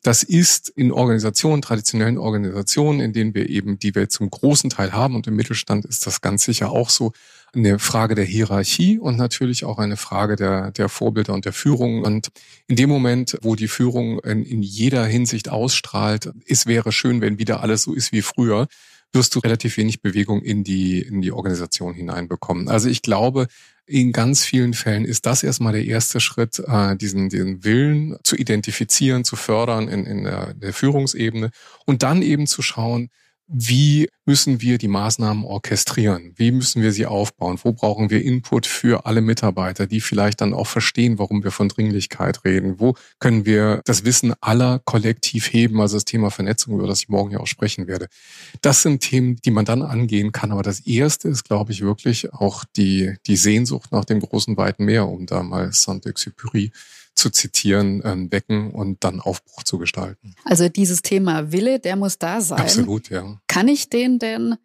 Das 0.05 0.23
ist 0.23 0.69
in 0.69 0.93
Organisationen, 0.93 1.61
traditionellen 1.61 2.19
Organisationen, 2.19 3.01
in 3.01 3.13
denen 3.13 3.35
wir 3.35 3.49
eben, 3.49 3.81
die 3.81 3.97
wir 3.97 4.09
zum 4.09 4.31
großen 4.31 4.71
Teil 4.71 4.93
haben 4.93 5.17
und 5.17 5.27
im 5.27 5.35
Mittelstand 5.35 5.85
ist 5.87 6.07
das 6.07 6.21
ganz 6.21 6.45
sicher 6.45 6.71
auch 6.71 6.89
so, 6.89 7.13
eine 7.55 7.79
Frage 7.79 8.15
der 8.15 8.25
Hierarchie 8.25 8.99
und 8.99 9.17
natürlich 9.17 9.65
auch 9.65 9.79
eine 9.79 9.97
Frage 9.97 10.37
der, 10.37 10.71
der 10.71 10.89
Vorbilder 10.89 11.35
und 11.35 11.45
der 11.45 11.53
Führung. 11.53 12.03
Und 12.03 12.29
in 12.67 12.77
dem 12.77 12.89
Moment, 12.89 13.39
wo 13.43 13.57
die 13.57 13.69
Führung 13.69 14.21
in, 14.21 14.45
in 14.45 14.63
jeder 14.63 15.05
Hinsicht 15.05 15.49
ausstrahlt, 15.51 16.31
es 16.47 16.67
wäre 16.67 16.93
schön, 16.93 17.21
wenn 17.21 17.39
wieder 17.39 17.61
alles 17.63 17.83
so 17.83 17.95
ist 17.95 18.13
wie 18.13 18.23
früher, 18.23 18.69
wirst 19.13 19.35
du 19.35 19.41
relativ 19.41 19.77
wenig 19.77 20.01
Bewegung 20.01 20.43
in 20.43 20.65
die, 20.65 21.01
in 21.01 21.21
die 21.21 21.33
Organisation 21.33 21.93
hineinbekommen. 21.93 22.69
Also 22.69 22.89
ich 22.89 23.03
glaube, 23.03 23.47
in 23.85 24.13
ganz 24.13 24.45
vielen 24.45 24.73
Fällen 24.73 25.05
ist 25.05 25.27
das 25.27 25.43
erstmal 25.43 25.73
der 25.73 25.85
erste 25.85 26.21
Schritt, 26.21 26.63
äh, 26.67 26.97
diesen, 26.97 27.29
diesen 27.29 27.65
Willen 27.65 28.17
zu 28.23 28.37
identifizieren, 28.37 29.25
zu 29.25 29.37
fördern 29.37 29.89
in, 29.89 30.07
in 30.07 30.25
der, 30.25 30.55
der 30.55 30.73
Führungsebene 30.73 31.51
und 31.85 32.03
dann 32.03 32.23
eben 32.23 32.47
zu 32.47 32.63
schauen, 32.63 33.11
wie 33.49 34.09
müssen 34.25 34.61
wir 34.61 34.79
die 34.79 34.89
Maßnahmen 34.89 35.45
orchestrieren? 35.45 36.33
Wie 36.37 36.53
müssen 36.53 36.83
wir 36.83 36.93
sie 36.93 37.07
aufbauen? 37.07 37.59
Wo 37.63 37.73
brauchen 37.73 38.09
wir 38.09 38.23
Input 38.23 38.67
für 38.67 39.05
alle 39.05 39.21
Mitarbeiter, 39.21 39.87
die 39.87 40.01
vielleicht 40.01 40.41
dann 40.41 40.55
auch 40.55 40.67
verstehen, 40.67 41.19
warum 41.19 41.43
wir 41.43 41.51
von 41.51 41.69
Dringlichkeit 41.69 42.45
reden? 42.45 42.79
Wo 42.79 42.95
können 43.19 43.45
wir 43.45 43.83
das 43.85 44.05
Wissen 44.05 44.33
aller 44.41 44.81
kollektiv 44.85 45.53
heben? 45.53 45.81
Also 45.81 45.97
das 45.97 46.05
Thema 46.05 46.31
Vernetzung, 46.31 46.75
über 46.75 46.87
das 46.87 47.01
ich 47.01 47.09
morgen 47.09 47.33
ja 47.33 47.41
auch 47.41 47.47
sprechen 47.47 47.87
werde. 47.87 48.09
Das 48.61 48.83
sind 48.83 49.01
Themen, 49.01 49.37
die 49.45 49.51
man 49.51 49.65
dann 49.65 49.83
angehen 49.83 50.33
kann. 50.33 50.53
Aber 50.53 50.63
das 50.63 50.81
erste 50.81 51.29
ist, 51.29 51.45
glaube 51.45 51.73
ich, 51.73 51.83
wirklich 51.83 52.33
auch 52.33 52.65
die, 52.77 53.17
die 53.27 53.37
Sehnsucht 53.37 53.93
nach 53.93 54.05
dem 54.05 54.21
großen 54.21 54.57
weiten 54.57 54.85
Meer, 54.85 55.09
um 55.09 55.27
da 55.27 55.43
mal 55.43 55.73
Saint-Exupéry 55.73 56.71
zu 57.15 57.31
zitieren, 57.31 58.03
ähm, 58.05 58.33
wecken 58.33 58.71
und 58.71 59.05
dann 59.05 59.21
Aufbruch 59.21 59.63
zu 59.63 59.79
gestalten. 59.79 60.35
Also 60.45 60.69
dieses 60.69 61.03
Thema 61.03 61.53
Wille, 61.53 61.79
der 61.79 61.97
muss 61.97 62.19
da 62.19 62.41
sein. 62.41 62.61
Absolut, 62.61 63.11
ja. 63.11 63.39
Kann 63.47 63.69
ich 63.69 63.91
den 63.91 64.19
denn, 64.19 64.57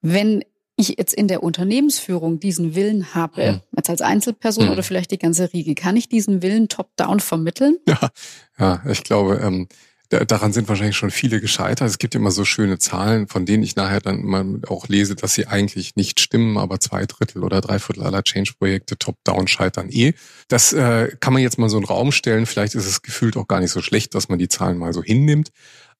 wenn 0.00 0.42
ich 0.76 0.96
jetzt 0.98 1.14
in 1.14 1.28
der 1.28 1.42
Unternehmensführung 1.42 2.40
diesen 2.40 2.74
Willen 2.74 3.14
habe, 3.14 3.46
hm. 3.46 3.60
jetzt 3.76 3.90
als 3.90 4.00
Einzelperson 4.00 4.66
hm. 4.66 4.72
oder 4.72 4.82
vielleicht 4.82 5.10
die 5.10 5.18
ganze 5.18 5.52
Riege, 5.52 5.74
kann 5.74 5.96
ich 5.96 6.08
diesen 6.08 6.42
Willen 6.42 6.68
top-down 6.68 7.20
vermitteln? 7.20 7.76
Ja, 7.86 8.10
ja, 8.58 8.82
ich 8.88 9.04
glaube, 9.04 9.36
ähm, 9.42 9.68
daran 10.12 10.52
sind 10.52 10.68
wahrscheinlich 10.68 10.96
schon 10.96 11.10
viele 11.10 11.40
gescheitert. 11.40 11.88
Es 11.88 11.98
gibt 11.98 12.14
immer 12.14 12.30
so 12.30 12.44
schöne 12.44 12.78
Zahlen, 12.78 13.28
von 13.28 13.46
denen 13.46 13.62
ich 13.62 13.76
nachher 13.76 14.00
dann 14.00 14.22
mal 14.22 14.60
auch 14.68 14.88
lese, 14.88 15.14
dass 15.16 15.34
sie 15.34 15.46
eigentlich 15.46 15.96
nicht 15.96 16.20
stimmen, 16.20 16.58
aber 16.58 16.80
zwei 16.80 17.06
Drittel 17.06 17.42
oder 17.44 17.60
drei 17.60 17.78
Viertel 17.78 18.02
aller 18.02 18.22
Change-Projekte 18.22 18.98
top-down 18.98 19.48
scheitern 19.48 19.88
eh. 19.90 20.12
Das 20.48 20.72
äh, 20.72 21.16
kann 21.20 21.32
man 21.32 21.42
jetzt 21.42 21.58
mal 21.58 21.68
so 21.68 21.78
in 21.78 21.84
den 21.84 21.88
Raum 21.88 22.12
stellen. 22.12 22.46
Vielleicht 22.46 22.74
ist 22.74 22.86
es 22.86 23.02
gefühlt 23.02 23.36
auch 23.36 23.48
gar 23.48 23.60
nicht 23.60 23.70
so 23.70 23.80
schlecht, 23.80 24.14
dass 24.14 24.28
man 24.28 24.38
die 24.38 24.48
Zahlen 24.48 24.78
mal 24.78 24.92
so 24.92 25.02
hinnimmt. 25.02 25.50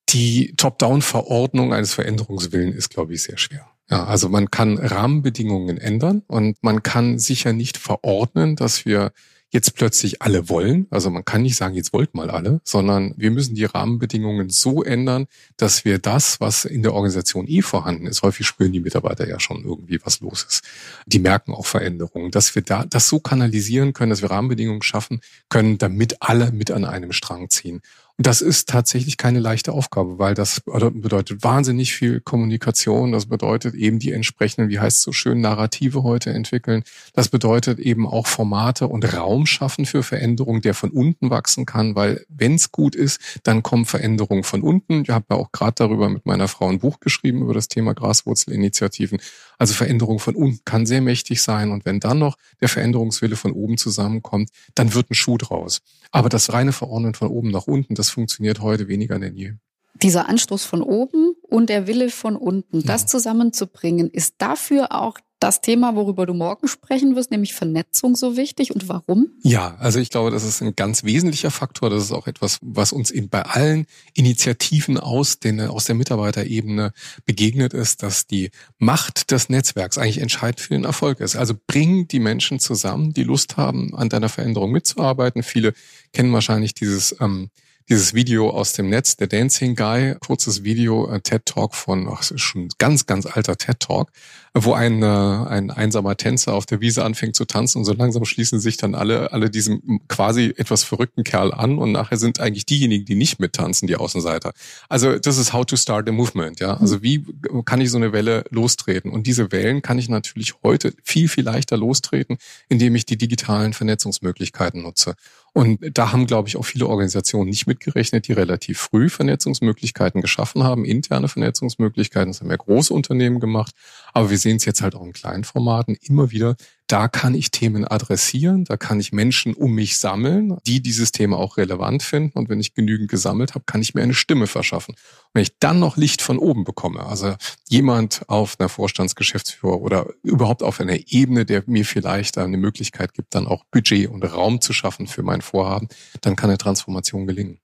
Die 0.09 0.53
Top-down-Verordnung 0.57 1.73
eines 1.73 1.93
Veränderungswillen 1.93 2.73
ist, 2.73 2.89
glaube 2.89 3.13
ich, 3.13 3.23
sehr 3.23 3.37
schwer. 3.37 3.67
Ja, 3.89 4.05
also 4.05 4.29
man 4.29 4.49
kann 4.49 4.77
Rahmenbedingungen 4.77 5.77
ändern 5.77 6.23
und 6.27 6.57
man 6.63 6.83
kann 6.83 7.19
sicher 7.19 7.53
nicht 7.53 7.77
verordnen, 7.77 8.55
dass 8.55 8.85
wir 8.85 9.11
jetzt 9.53 9.75
plötzlich 9.75 10.21
alle 10.21 10.49
wollen. 10.49 10.87
Also 10.89 11.09
man 11.11 11.23
kann 11.23 11.43
nicht 11.43 11.55
sagen, 11.55 11.75
jetzt 11.75 11.93
wollt 11.93 12.15
mal 12.15 12.29
alle, 12.29 12.59
sondern 12.63 13.13
wir 13.17 13.29
müssen 13.29 13.53
die 13.53 13.65
Rahmenbedingungen 13.65 14.49
so 14.49 14.83
ändern, 14.83 15.27
dass 15.57 15.85
wir 15.85 15.99
das, 15.99 16.41
was 16.41 16.65
in 16.65 16.81
der 16.81 16.93
Organisation 16.93 17.47
eh 17.47 17.61
vorhanden 17.61 18.07
ist, 18.07 18.23
häufig 18.23 18.47
spüren 18.47 18.71
die 18.71 18.79
Mitarbeiter 18.79 19.27
ja 19.27 19.39
schon 19.39 19.63
irgendwie, 19.63 19.99
was 20.03 20.19
los 20.21 20.43
ist. 20.49 20.63
Die 21.05 21.19
merken 21.19 21.53
auch 21.53 21.67
Veränderungen, 21.67 22.31
dass 22.31 22.55
wir 22.55 22.63
da 22.63 22.83
das 22.85 23.07
so 23.07 23.19
kanalisieren 23.19 23.93
können, 23.93 24.09
dass 24.09 24.23
wir 24.23 24.31
Rahmenbedingungen 24.31 24.81
schaffen 24.81 25.21
können, 25.49 25.77
damit 25.77 26.17
alle 26.21 26.51
mit 26.51 26.71
an 26.71 26.83
einem 26.83 27.11
Strang 27.11 27.49
ziehen. 27.49 27.81
Und 28.17 28.27
das 28.27 28.41
ist 28.41 28.69
tatsächlich 28.69 29.17
keine 29.17 29.39
leichte 29.39 29.71
Aufgabe, 29.71 30.19
weil 30.19 30.35
das 30.35 30.61
bedeutet 30.65 31.43
wahnsinnig 31.43 31.93
viel 31.93 32.21
Kommunikation. 32.21 33.11
Das 33.11 33.25
bedeutet 33.25 33.73
eben 33.73 33.97
die 33.97 34.11
entsprechenden, 34.11 34.69
wie 34.69 34.79
heißt 34.79 34.97
es 34.97 35.03
so 35.03 35.11
schön, 35.11 35.41
Narrative 35.41 36.03
heute 36.03 36.29
entwickeln. 36.29 36.83
Das 37.13 37.29
bedeutet 37.29 37.79
eben 37.79 38.07
auch 38.07 38.27
Formate 38.27 38.87
und 38.87 39.11
Raum 39.15 39.47
schaffen 39.47 39.87
für 39.87 40.03
Veränderung, 40.03 40.61
der 40.61 40.75
von 40.75 40.91
unten 40.91 41.31
wachsen 41.31 41.65
kann, 41.65 41.95
weil 41.95 42.23
wenn 42.29 42.53
es 42.53 42.71
gut 42.71 42.93
ist, 42.93 43.19
dann 43.41 43.63
kommen 43.63 43.85
Veränderungen 43.85 44.43
von 44.43 44.61
unten. 44.61 45.01
Ich 45.01 45.09
habe 45.09 45.25
ja 45.31 45.37
auch 45.37 45.51
gerade 45.51 45.73
darüber 45.75 46.07
mit 46.07 46.27
meiner 46.27 46.47
Frau 46.47 46.69
ein 46.69 46.77
Buch 46.77 46.99
geschrieben 46.99 47.41
über 47.41 47.55
das 47.55 47.67
Thema 47.67 47.95
Graswurzelinitiativen. 47.95 49.19
Also 49.57 49.73
Veränderung 49.73 50.19
von 50.19 50.35
unten 50.35 50.59
kann 50.65 50.85
sehr 50.85 51.01
mächtig 51.01 51.41
sein. 51.41 51.71
Und 51.71 51.85
wenn 51.85 51.99
dann 51.99 52.19
noch 52.19 52.37
der 52.61 52.69
Veränderungswille 52.69 53.35
von 53.35 53.51
oben 53.51 53.77
zusammenkommt, 53.77 54.49
dann 54.75 54.93
wird 54.93 55.11
ein 55.11 55.15
Schuh 55.15 55.37
draus. 55.37 55.81
Aber 56.11 56.29
das 56.29 56.53
reine 56.53 56.73
Verordnen 56.73 57.13
von 57.13 57.27
oben 57.27 57.51
nach 57.51 57.67
unten, 57.67 57.95
das 57.95 58.09
funktioniert 58.09 58.59
heute 58.59 58.87
weniger 58.87 59.19
denn 59.19 59.35
je. 59.35 59.53
Dieser 60.01 60.27
Anstoß 60.27 60.65
von 60.65 60.81
oben 60.81 61.35
und 61.43 61.69
der 61.69 61.87
Wille 61.87 62.09
von 62.09 62.35
unten, 62.35 62.83
das 62.83 63.05
zusammenzubringen, 63.05 64.09
ist 64.09 64.35
dafür 64.39 64.91
auch 64.91 65.17
das 65.43 65.59
Thema, 65.59 65.95
worüber 65.95 66.25
du 66.25 66.33
morgen 66.33 66.69
sprechen 66.69 67.17
wirst, 67.17 67.29
nämlich 67.29 67.53
Vernetzung 67.53 68.15
so 68.15 68.37
wichtig 68.37 68.73
und 68.73 68.87
warum? 68.87 69.27
Ja, 69.43 69.75
also 69.77 69.99
ich 69.99 70.09
glaube, 70.09 70.31
das 70.31 70.45
ist 70.45 70.61
ein 70.61 70.73
ganz 70.73 71.03
wesentlicher 71.03 71.51
Faktor. 71.51 71.89
Das 71.89 72.01
ist 72.01 72.13
auch 72.13 72.27
etwas, 72.27 72.59
was 72.61 72.93
uns 72.93 73.11
eben 73.11 73.27
bei 73.27 73.41
allen 73.41 73.85
Initiativen 74.13 74.97
aus, 74.97 75.39
den, 75.39 75.59
aus 75.59 75.83
der 75.83 75.95
Mitarbeiterebene 75.95 76.93
begegnet 77.25 77.73
ist, 77.73 78.03
dass 78.03 78.25
die 78.25 78.51
Macht 78.77 79.31
des 79.31 79.49
Netzwerks 79.49 79.97
eigentlich 79.97 80.19
entscheidend 80.19 80.61
für 80.61 80.73
den 80.73 80.85
Erfolg 80.85 81.19
ist. 81.19 81.35
Also 81.35 81.55
bring 81.67 82.07
die 82.07 82.21
Menschen 82.21 82.59
zusammen, 82.59 83.11
die 83.13 83.23
Lust 83.23 83.57
haben, 83.57 83.93
an 83.95 84.07
deiner 84.07 84.29
Veränderung 84.29 84.71
mitzuarbeiten. 84.71 85.43
Viele 85.43 85.73
kennen 86.13 86.31
wahrscheinlich 86.31 86.73
dieses 86.73 87.17
ähm, 87.19 87.49
dieses 87.89 88.13
Video 88.13 88.49
aus 88.49 88.73
dem 88.73 88.89
Netz, 88.89 89.17
der 89.17 89.27
Dancing 89.27 89.75
Guy, 89.75 90.15
kurzes 90.19 90.63
Video, 90.63 91.09
äh, 91.11 91.19
TED 91.19 91.45
Talk 91.45 91.75
von, 91.75 92.07
ach, 92.09 92.21
ist 92.21 92.39
schon 92.39 92.69
ganz, 92.77 93.05
ganz 93.05 93.25
alter 93.25 93.57
TED 93.57 93.79
Talk, 93.79 94.09
wo 94.55 94.73
ein, 94.73 95.01
äh, 95.01 95.05
ein 95.05 95.71
einsamer 95.71 96.15
Tänzer 96.15 96.53
auf 96.53 96.67
der 96.67 96.79
Wiese 96.79 97.03
anfängt 97.03 97.35
zu 97.35 97.45
tanzen 97.45 97.79
und 97.79 97.85
so 97.85 97.93
langsam 97.93 98.23
schließen 98.23 98.59
sich 98.59 98.77
dann 98.77 98.93
alle, 98.93 99.31
alle 99.31 99.49
diesem 99.49 100.01
quasi 100.07 100.53
etwas 100.55 100.83
verrückten 100.83 101.23
Kerl 101.23 101.51
an 101.51 101.79
und 101.79 101.91
nachher 101.91 102.17
sind 102.17 102.39
eigentlich 102.39 102.67
diejenigen, 102.67 103.05
die 103.05 103.15
nicht 103.15 103.39
mittanzen, 103.39 103.87
die 103.87 103.95
Außenseiter. 103.95 104.53
Also 104.89 105.17
das 105.17 105.39
ist 105.39 105.53
how 105.53 105.65
to 105.65 105.75
start 105.75 106.07
a 106.07 106.11
movement, 106.11 106.59
ja. 106.59 106.77
Also 106.77 107.01
wie 107.01 107.25
kann 107.65 107.81
ich 107.81 107.89
so 107.89 107.97
eine 107.97 108.13
Welle 108.13 108.43
lostreten? 108.51 109.11
Und 109.11 109.25
diese 109.25 109.51
Wellen 109.51 109.81
kann 109.81 109.97
ich 109.97 110.07
natürlich 110.07 110.53
heute 110.61 110.93
viel, 111.03 111.27
viel 111.27 111.43
leichter 111.43 111.75
lostreten, 111.75 112.37
indem 112.69 112.93
ich 112.93 113.07
die 113.07 113.17
digitalen 113.17 113.73
Vernetzungsmöglichkeiten 113.73 114.83
nutze. 114.83 115.15
Und 115.53 115.79
da 115.93 116.11
haben, 116.11 116.25
glaube 116.25 116.47
ich, 116.47 116.57
auch 116.57 116.65
viele 116.65 116.87
Organisationen 116.87 117.49
nicht 117.49 117.67
mitgerechnet, 117.67 118.27
die 118.27 118.33
relativ 118.33 118.79
früh 118.79 119.07
Vernetzungsmöglichkeiten 119.07 120.21
geschaffen 120.21 120.63
haben, 120.63 120.83
interne 120.83 121.27
Vernetzungsmöglichkeiten. 121.27 122.31
Das 122.31 122.41
haben 122.41 122.49
ja 122.49 122.55
große 122.55 122.91
Unternehmen 122.91 123.39
gemacht. 123.39 123.75
Aber 124.13 124.31
wir 124.31 124.39
sehen 124.43 124.57
es 124.57 124.65
jetzt 124.65 124.81
halt 124.81 124.95
auch 124.95 125.03
in 125.03 125.13
kleinen 125.13 125.43
Formaten 125.43 125.97
immer 126.01 126.31
wieder. 126.31 126.55
Da 126.87 127.07
kann 127.07 127.33
ich 127.33 127.49
Themen 127.49 127.85
adressieren, 127.87 128.65
da 128.65 128.77
kann 128.77 128.99
ich 128.99 129.13
Menschen 129.13 129.55
um 129.55 129.73
mich 129.73 129.97
sammeln, 129.97 130.57
die 130.67 130.81
dieses 130.81 131.11
Thema 131.11 131.37
auch 131.37 131.57
relevant 131.57 132.03
finden. 132.03 132.37
Und 132.37 132.49
wenn 132.49 132.59
ich 132.59 132.75
genügend 132.75 133.09
gesammelt 133.09 133.55
habe, 133.55 133.63
kann 133.65 133.81
ich 133.81 133.95
mir 133.95 134.03
eine 134.03 134.13
Stimme 134.13 134.45
verschaffen. 134.45 134.93
Und 134.93 135.29
wenn 135.33 135.43
ich 135.43 135.57
dann 135.59 135.79
noch 135.79 135.97
Licht 135.97 136.21
von 136.21 136.37
oben 136.37 136.65
bekomme, 136.65 137.05
also 137.05 137.35
jemand 137.67 138.23
auf 138.27 138.59
einer 138.59 138.69
Vorstandsgeschäftsführer 138.69 139.81
oder 139.81 140.07
überhaupt 140.21 140.61
auf 140.61 140.79
einer 140.79 140.99
Ebene, 141.07 141.45
der 141.45 141.63
mir 141.65 141.85
vielleicht 141.85 142.37
eine 142.37 142.57
Möglichkeit 142.57 143.13
gibt, 143.13 143.33
dann 143.33 143.47
auch 143.47 143.63
Budget 143.71 144.09
und 144.09 144.23
Raum 144.23 144.61
zu 144.61 144.73
schaffen 144.73 145.07
für 145.07 145.23
mein 145.23 145.41
Vorhaben, 145.41 145.87
dann 146.21 146.35
kann 146.35 146.49
eine 146.49 146.59
Transformation 146.59 147.25
gelingen. 147.25 147.59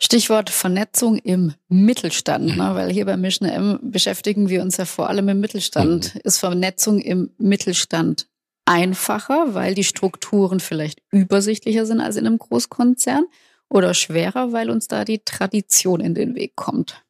Stichwort 0.00 0.48
Vernetzung 0.50 1.16
im 1.16 1.54
Mittelstand, 1.68 2.56
ne? 2.56 2.74
weil 2.74 2.90
hier 2.92 3.04
bei 3.04 3.16
Mission 3.16 3.48
M 3.48 3.78
beschäftigen 3.82 4.48
wir 4.48 4.62
uns 4.62 4.76
ja 4.76 4.84
vor 4.84 5.08
allem 5.08 5.28
im 5.28 5.40
Mittelstand. 5.40 6.14
Mhm. 6.14 6.20
Ist 6.22 6.38
Vernetzung 6.38 7.00
im 7.00 7.30
Mittelstand 7.38 8.28
einfacher, 8.64 9.54
weil 9.54 9.74
die 9.74 9.84
Strukturen 9.84 10.60
vielleicht 10.60 11.02
übersichtlicher 11.10 11.84
sind 11.84 12.00
als 12.00 12.16
in 12.16 12.26
einem 12.26 12.38
Großkonzern 12.38 13.24
oder 13.68 13.92
schwerer, 13.92 14.52
weil 14.52 14.70
uns 14.70 14.86
da 14.86 15.04
die 15.04 15.20
Tradition 15.24 16.00
in 16.00 16.14
den 16.14 16.36
Weg 16.36 16.54
kommt? 16.54 17.02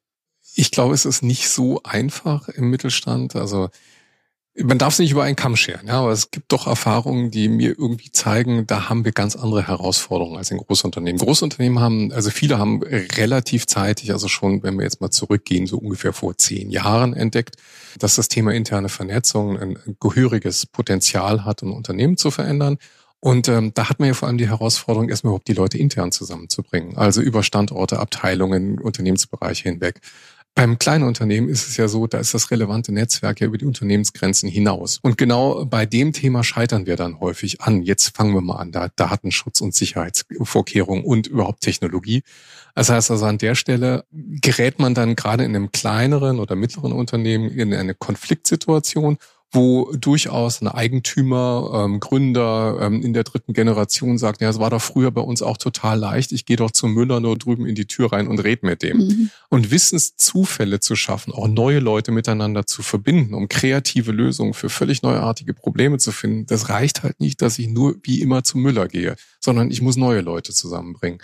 Ich 0.55 0.71
glaube, 0.71 0.95
es 0.95 1.05
ist 1.05 1.21
nicht 1.21 1.49
so 1.49 1.81
einfach 1.83 2.49
im 2.49 2.69
Mittelstand. 2.71 3.35
Also 3.35 3.69
man 4.63 4.77
darf 4.77 4.93
es 4.93 4.99
nicht 4.99 5.11
über 5.11 5.23
einen 5.23 5.35
Kamm 5.35 5.55
scheren, 5.55 5.87
ja, 5.87 5.99
aber 6.01 6.11
es 6.11 6.31
gibt 6.31 6.51
doch 6.51 6.67
Erfahrungen, 6.67 7.31
die 7.31 7.47
mir 7.47 7.69
irgendwie 7.77 8.11
zeigen, 8.11 8.67
da 8.67 8.89
haben 8.89 9.05
wir 9.05 9.11
ganz 9.11 9.35
andere 9.35 9.67
Herausforderungen 9.67 10.37
als 10.37 10.51
in 10.51 10.57
Großunternehmen. 10.57 11.19
Großunternehmen 11.19 11.79
haben, 11.79 12.11
also 12.11 12.29
viele 12.29 12.57
haben 12.57 12.81
relativ 12.83 13.67
zeitig, 13.67 14.11
also 14.11 14.27
schon, 14.27 14.63
wenn 14.63 14.77
wir 14.77 14.83
jetzt 14.83 15.01
mal 15.01 15.11
zurückgehen, 15.11 15.67
so 15.67 15.77
ungefähr 15.77 16.13
vor 16.13 16.37
zehn 16.37 16.69
Jahren 16.69 17.13
entdeckt, 17.13 17.55
dass 17.97 18.15
das 18.15 18.27
Thema 18.27 18.53
interne 18.53 18.89
Vernetzung 18.89 19.57
ein 19.57 19.77
gehöriges 19.99 20.65
Potenzial 20.65 21.45
hat, 21.45 21.61
ein 21.61 21.71
Unternehmen 21.71 22.17
zu 22.17 22.31
verändern. 22.31 22.77
Und 23.21 23.49
ähm, 23.49 23.73
da 23.73 23.89
hat 23.89 23.99
man 23.99 24.07
ja 24.07 24.13
vor 24.13 24.29
allem 24.29 24.37
die 24.37 24.47
Herausforderung, 24.47 25.09
erstmal 25.09 25.31
überhaupt 25.31 25.49
die 25.49 25.53
Leute 25.53 25.77
intern 25.77 26.13
zusammenzubringen, 26.13 26.95
also 26.95 27.21
über 27.21 27.43
Standorte, 27.43 27.99
Abteilungen, 27.99 28.79
Unternehmensbereiche 28.79 29.67
hinweg. 29.69 29.99
Beim 30.55 30.77
kleinen 30.77 31.05
Unternehmen 31.05 31.47
ist 31.47 31.67
es 31.69 31.77
ja 31.77 31.87
so, 31.87 32.05
da 32.05 32.17
ist 32.17 32.33
das 32.33 32.51
relevante 32.51 32.91
Netzwerk 32.91 33.39
ja 33.39 33.47
über 33.47 33.57
die 33.57 33.65
Unternehmensgrenzen 33.65 34.49
hinaus. 34.49 34.99
Und 35.01 35.17
genau 35.17 35.65
bei 35.65 35.85
dem 35.85 36.11
Thema 36.11 36.43
scheitern 36.43 36.85
wir 36.85 36.97
dann 36.97 37.21
häufig 37.21 37.61
an. 37.61 37.81
Jetzt 37.81 38.15
fangen 38.15 38.33
wir 38.33 38.41
mal 38.41 38.57
an, 38.57 38.71
da 38.73 38.89
Datenschutz 38.93 39.61
und 39.61 39.73
Sicherheitsvorkehrungen 39.73 41.05
und 41.05 41.27
überhaupt 41.27 41.61
Technologie. 41.61 42.23
Das 42.75 42.89
heißt 42.89 43.09
also 43.11 43.25
an 43.25 43.37
der 43.37 43.55
Stelle 43.55 44.05
gerät 44.11 44.79
man 44.79 44.93
dann 44.93 45.15
gerade 45.15 45.45
in 45.45 45.55
einem 45.55 45.71
kleineren 45.71 46.39
oder 46.39 46.55
mittleren 46.55 46.91
Unternehmen 46.91 47.49
in 47.49 47.73
eine 47.73 47.93
Konfliktsituation 47.93 49.17
wo 49.51 49.91
durchaus 49.95 50.61
ein 50.61 50.67
Eigentümer, 50.67 51.85
ähm, 51.85 51.99
Gründer 51.99 52.77
ähm, 52.81 53.01
in 53.01 53.13
der 53.13 53.23
dritten 53.23 53.53
Generation 53.53 54.19
sagt, 54.19 54.41
ja, 54.41 54.49
es 54.49 54.59
war 54.59 54.69
doch 54.69 54.81
früher 54.81 55.09
bei 55.09 55.21
uns 55.21 55.41
auch 55.41 55.57
total 55.57 55.97
leicht, 55.97 56.31
ich 56.31 56.45
gehe 56.45 56.57
doch 56.57 56.69
zum 56.69 56.93
Müller 56.93 57.19
nur 57.19 57.37
drüben 57.37 57.65
in 57.65 57.73
die 57.73 57.87
Tür 57.87 58.11
rein 58.11 58.27
und 58.27 58.39
red 58.39 58.61
mit 58.61 58.83
dem. 58.83 58.97
Mhm. 58.97 59.29
Und 59.49 59.71
Wissenszufälle 59.71 60.79
zu 60.79 60.95
schaffen, 60.95 61.33
auch 61.33 61.47
neue 61.47 61.79
Leute 61.79 62.11
miteinander 62.11 62.67
zu 62.67 62.83
verbinden, 62.83 63.33
um 63.33 63.49
kreative 63.49 64.11
Lösungen 64.11 64.53
für 64.53 64.69
völlig 64.69 65.01
neuartige 65.01 65.55
Probleme 65.55 65.97
zu 65.97 66.11
finden, 66.11 66.45
das 66.45 66.69
reicht 66.69 67.01
halt 67.01 67.19
nicht, 67.19 67.41
dass 67.41 67.57
ich 67.57 67.69
nur 67.69 67.95
wie 68.03 68.21
immer 68.21 68.43
zum 68.43 68.61
Müller 68.61 68.87
gehe, 68.87 69.15
sondern 69.39 69.71
ich 69.71 69.81
muss 69.81 69.95
neue 69.95 70.21
Leute 70.21 70.53
zusammenbringen. 70.53 71.19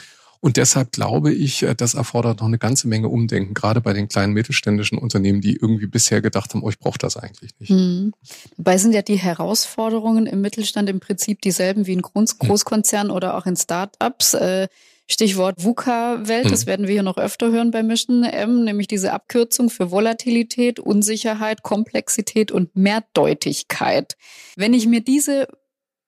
Und 0.46 0.58
deshalb 0.58 0.92
glaube 0.92 1.34
ich, 1.34 1.64
äh, 1.64 1.74
das 1.74 1.96
erfordert 1.96 2.40
noch 2.40 2.46
eine 2.46 2.60
ganze 2.60 2.88
Menge 2.88 3.10
Umdenken, 3.10 3.56
gerade 3.56 3.82
bei 3.82 3.94
den 3.94 4.08
kleinen 4.08 4.32
mittelständischen 4.34 5.00
Unternehmen, 5.00 5.42
die 5.42 5.56
irgendwie 5.56 5.88
bisher 5.88 6.22
gedacht 6.22 6.54
haben, 6.54 6.62
oh, 6.62 6.70
ich 6.70 6.78
brauche 6.78 7.00
das 7.00 7.18
eigentlich 7.18 7.50
nicht. 7.58 7.72
Mhm. 7.72 8.14
Dabei 8.56 8.78
sind 8.78 8.94
ja 8.94 9.02
die 9.02 9.16
Herausforderungen 9.16 10.28
im 10.28 10.42
Mittelstand 10.42 10.88
im 10.88 11.00
Prinzip 11.00 11.42
dieselben 11.42 11.88
wie 11.88 11.94
in 11.94 12.04
Großkonzernen 12.04 13.08
mhm. 13.08 13.16
oder 13.16 13.38
auch 13.38 13.48
in 13.48 13.56
Start-ups. 13.56 14.36
Äh, 14.36 14.68
Stichwort 15.08 15.64
VUCA-Welt, 15.64 16.52
das 16.52 16.62
hm. 16.62 16.68
werden 16.68 16.88
wir 16.88 16.94
hier 16.94 17.04
noch 17.04 17.18
öfter 17.18 17.52
hören 17.52 17.70
bei 17.70 17.84
Mission 17.84 18.24
M, 18.24 18.64
nämlich 18.64 18.88
diese 18.88 19.14
Abkürzung 19.14 19.70
für 19.70 19.92
Volatilität, 19.92 20.80
Unsicherheit, 20.80 21.62
Komplexität 21.62 22.52
und 22.52 22.76
Mehrdeutigkeit. 22.76 24.16
Wenn 24.56 24.74
ich 24.74 24.88
mir 24.88 25.02
diese 25.02 25.48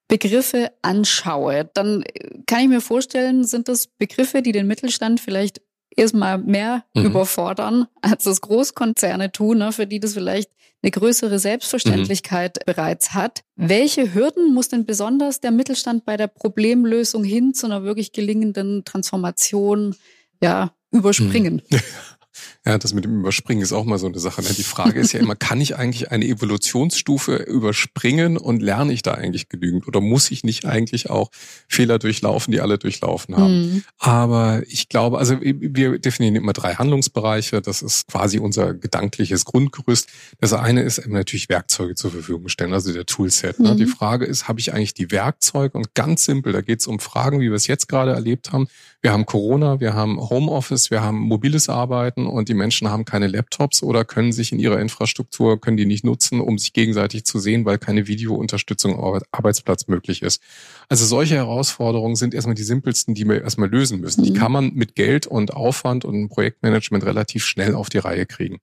Begriffe 0.07 0.71
anschaue, 0.81 1.69
dann 1.73 2.03
kann 2.45 2.61
ich 2.61 2.67
mir 2.69 2.81
vorstellen, 2.81 3.43
sind 3.43 3.67
das 3.67 3.87
Begriffe, 3.87 4.41
die 4.41 4.53
den 4.53 4.67
Mittelstand 4.67 5.19
vielleicht 5.19 5.61
erstmal 5.95 6.37
mehr 6.37 6.85
mhm. 6.93 7.05
überfordern, 7.05 7.87
als 8.01 8.23
das 8.23 8.41
Großkonzerne 8.41 9.31
tun, 9.31 9.57
ne, 9.57 9.71
für 9.71 9.87
die 9.87 9.99
das 9.99 10.13
vielleicht 10.13 10.51
eine 10.83 10.91
größere 10.91 11.39
Selbstverständlichkeit 11.39 12.59
mhm. 12.59 12.71
bereits 12.71 13.13
hat. 13.13 13.41
Welche 13.55 14.13
Hürden 14.13 14.53
muss 14.53 14.69
denn 14.69 14.85
besonders 14.85 15.41
der 15.41 15.51
Mittelstand 15.51 16.05
bei 16.05 16.15
der 16.15 16.27
Problemlösung 16.27 17.23
hin 17.23 17.53
zu 17.53 17.65
einer 17.65 17.83
wirklich 17.83 18.11
gelingenden 18.11 18.85
Transformation 18.85 19.95
ja, 20.41 20.71
überspringen? 20.91 21.61
Mhm. 21.69 21.79
Ja, 22.67 22.77
das 22.77 22.93
mit 22.93 23.05
dem 23.05 23.19
Überspringen 23.21 23.61
ist 23.61 23.71
auch 23.71 23.85
mal 23.85 23.97
so 23.97 24.07
eine 24.07 24.19
Sache. 24.19 24.41
Ne? 24.41 24.49
Die 24.57 24.63
Frage 24.63 24.99
ist 24.99 25.13
ja 25.13 25.21
immer, 25.21 25.35
kann 25.37 25.61
ich 25.61 25.77
eigentlich 25.77 26.11
eine 26.11 26.25
Evolutionsstufe 26.25 27.37
überspringen 27.37 28.35
und 28.35 28.61
lerne 28.61 28.91
ich 28.91 29.03
da 29.03 29.13
eigentlich 29.13 29.47
genügend? 29.47 29.87
Oder 29.87 30.01
muss 30.01 30.31
ich 30.31 30.43
nicht 30.43 30.65
eigentlich 30.65 31.09
auch 31.09 31.29
Fehler 31.69 31.97
durchlaufen, 31.97 32.51
die 32.51 32.59
alle 32.59 32.77
durchlaufen 32.77 33.37
haben? 33.37 33.61
Mhm. 33.61 33.83
Aber 33.99 34.63
ich 34.67 34.89
glaube, 34.89 35.17
also 35.17 35.39
wir 35.41 35.97
definieren 35.97 36.35
immer 36.35 36.51
drei 36.51 36.73
Handlungsbereiche. 36.73 37.61
Das 37.61 37.81
ist 37.81 38.07
quasi 38.07 38.37
unser 38.37 38.73
gedankliches 38.73 39.45
Grundgerüst. 39.45 40.09
Das 40.41 40.51
eine 40.51 40.81
ist 40.81 40.97
eben 40.97 41.13
natürlich 41.13 41.47
Werkzeuge 41.47 41.95
zur 41.95 42.11
Verfügung 42.11 42.49
stellen, 42.49 42.73
also 42.73 42.91
der 42.91 43.05
Toolset. 43.05 43.61
Ne? 43.61 43.75
Mhm. 43.75 43.77
Die 43.77 43.85
Frage 43.85 44.25
ist, 44.25 44.49
habe 44.49 44.59
ich 44.59 44.73
eigentlich 44.73 44.93
die 44.93 45.09
Werkzeuge? 45.11 45.77
Und 45.77 45.93
ganz 45.93 46.25
simpel, 46.25 46.51
da 46.51 46.59
geht 46.59 46.81
es 46.81 46.87
um 46.87 46.99
Fragen, 46.99 47.39
wie 47.39 47.47
wir 47.47 47.55
es 47.55 47.67
jetzt 47.67 47.87
gerade 47.87 48.11
erlebt 48.11 48.51
haben. 48.51 48.67
Wir 49.01 49.13
haben 49.13 49.25
Corona, 49.25 49.79
wir 49.79 49.93
haben 49.93 50.19
Homeoffice, 50.19 50.91
wir 50.91 51.01
haben 51.01 51.19
mobiles 51.19 51.69
Arbeiten 51.69 52.25
und 52.25 52.49
die 52.49 52.56
Menschen 52.57 52.89
haben 52.89 53.05
keine 53.05 53.27
Laptops 53.27 53.83
oder 53.83 54.03
können 54.03 54.31
sich 54.31 54.51
in 54.51 54.59
ihrer 54.59 54.79
Infrastruktur, 54.79 55.59
können 55.61 55.77
die 55.77 55.85
nicht 55.85 56.03
nutzen, 56.03 56.41
um 56.41 56.57
sich 56.57 56.73
gegenseitig 56.73 57.23
zu 57.23 57.39
sehen, 57.39 57.65
weil 57.65 57.77
keine 57.77 58.07
Videounterstützung 58.07 58.99
am 58.99 59.21
Arbeitsplatz 59.31 59.87
möglich 59.87 60.21
ist. 60.21 60.41
Also 60.89 61.05
solche 61.05 61.35
Herausforderungen 61.35 62.15
sind 62.15 62.33
erstmal 62.33 62.55
die 62.55 62.63
simpelsten, 62.63 63.13
die 63.13 63.25
wir 63.25 63.41
erstmal 63.41 63.69
lösen 63.69 63.99
müssen. 64.01 64.23
Die 64.23 64.31
mhm. 64.31 64.35
kann 64.35 64.51
man 64.51 64.73
mit 64.73 64.95
Geld 64.95 65.27
und 65.27 65.53
Aufwand 65.53 66.03
und 66.05 66.29
Projektmanagement 66.29 67.05
relativ 67.05 67.45
schnell 67.45 67.75
auf 67.75 67.89
die 67.89 67.99
Reihe 67.99 68.25
kriegen. 68.25 68.59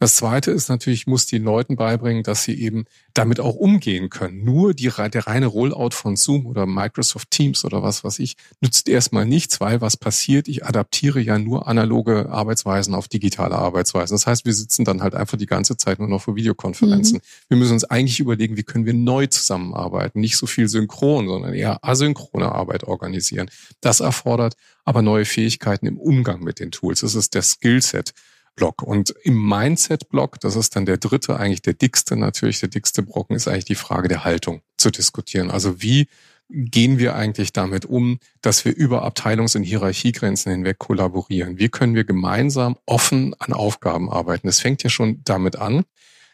Das 0.00 0.14
Zweite 0.14 0.52
ist 0.52 0.68
natürlich, 0.68 1.06
muss 1.06 1.26
den 1.26 1.42
Leuten 1.42 1.74
beibringen, 1.74 2.22
dass 2.22 2.44
sie 2.44 2.54
eben 2.54 2.84
damit 3.14 3.40
auch 3.40 3.56
umgehen 3.56 4.10
können. 4.10 4.44
Nur 4.44 4.72
die, 4.72 4.90
der 5.12 5.26
reine 5.26 5.46
Rollout 5.46 5.90
von 5.90 6.16
Zoom 6.16 6.46
oder 6.46 6.66
Microsoft 6.66 7.32
Teams 7.32 7.64
oder 7.64 7.82
was 7.82 8.04
was 8.04 8.20
ich 8.20 8.36
nützt 8.60 8.88
erstmal 8.88 9.26
nichts, 9.26 9.60
weil 9.60 9.80
was 9.80 9.96
passiert? 9.96 10.46
Ich 10.46 10.64
adaptiere 10.64 11.20
ja 11.20 11.38
nur 11.38 11.66
analoge 11.66 12.28
Arbeitsweisen 12.30 12.94
auf 12.94 13.08
digitale 13.08 13.56
Arbeitsweisen. 13.56 14.14
Das 14.14 14.26
heißt, 14.26 14.44
wir 14.44 14.54
sitzen 14.54 14.84
dann 14.84 15.02
halt 15.02 15.16
einfach 15.16 15.36
die 15.36 15.46
ganze 15.46 15.76
Zeit 15.76 15.98
nur 15.98 16.08
noch 16.08 16.22
vor 16.22 16.36
Videokonferenzen. 16.36 17.16
Mhm. 17.16 17.22
Wir 17.48 17.56
müssen 17.56 17.72
uns 17.72 17.84
eigentlich 17.84 18.20
überlegen, 18.20 18.56
wie 18.56 18.62
können 18.62 18.86
wir 18.86 18.94
neu 18.94 19.26
zusammenarbeiten? 19.26 20.20
Nicht 20.20 20.36
so 20.36 20.46
viel 20.46 20.68
synchron, 20.68 21.26
sondern 21.26 21.54
eher 21.54 21.84
asynchrone 21.84 22.52
Arbeit 22.52 22.84
organisieren. 22.84 23.50
Das 23.80 23.98
erfordert 23.98 24.54
aber 24.84 25.02
neue 25.02 25.24
Fähigkeiten 25.24 25.86
im 25.86 25.98
Umgang 25.98 26.40
mit 26.40 26.60
den 26.60 26.70
Tools. 26.70 27.00
Das 27.00 27.14
ist 27.14 27.34
der 27.34 27.42
Skillset. 27.42 28.14
Block. 28.58 28.82
Und 28.82 29.14
im 29.22 29.48
Mindset-Block, 29.48 30.40
das 30.40 30.56
ist 30.56 30.74
dann 30.74 30.84
der 30.84 30.96
dritte, 30.96 31.38
eigentlich 31.38 31.62
der 31.62 31.74
dickste 31.74 32.16
natürlich, 32.16 32.58
der 32.58 32.68
dickste 32.68 33.02
Brocken, 33.02 33.36
ist 33.36 33.46
eigentlich 33.46 33.66
die 33.66 33.76
Frage 33.76 34.08
der 34.08 34.24
Haltung 34.24 34.62
zu 34.76 34.90
diskutieren. 34.90 35.50
Also 35.50 35.80
wie 35.80 36.08
gehen 36.50 36.98
wir 36.98 37.14
eigentlich 37.14 37.52
damit 37.52 37.84
um, 37.84 38.18
dass 38.40 38.64
wir 38.64 38.74
über 38.74 39.04
Abteilungs- 39.04 39.56
und 39.56 39.62
Hierarchiegrenzen 39.62 40.50
hinweg 40.50 40.78
kollaborieren? 40.78 41.58
Wie 41.58 41.68
können 41.68 41.94
wir 41.94 42.04
gemeinsam 42.04 42.76
offen 42.84 43.34
an 43.38 43.52
Aufgaben 43.52 44.10
arbeiten? 44.10 44.48
Das 44.48 44.60
fängt 44.60 44.82
ja 44.82 44.90
schon 44.90 45.20
damit 45.24 45.56
an, 45.56 45.84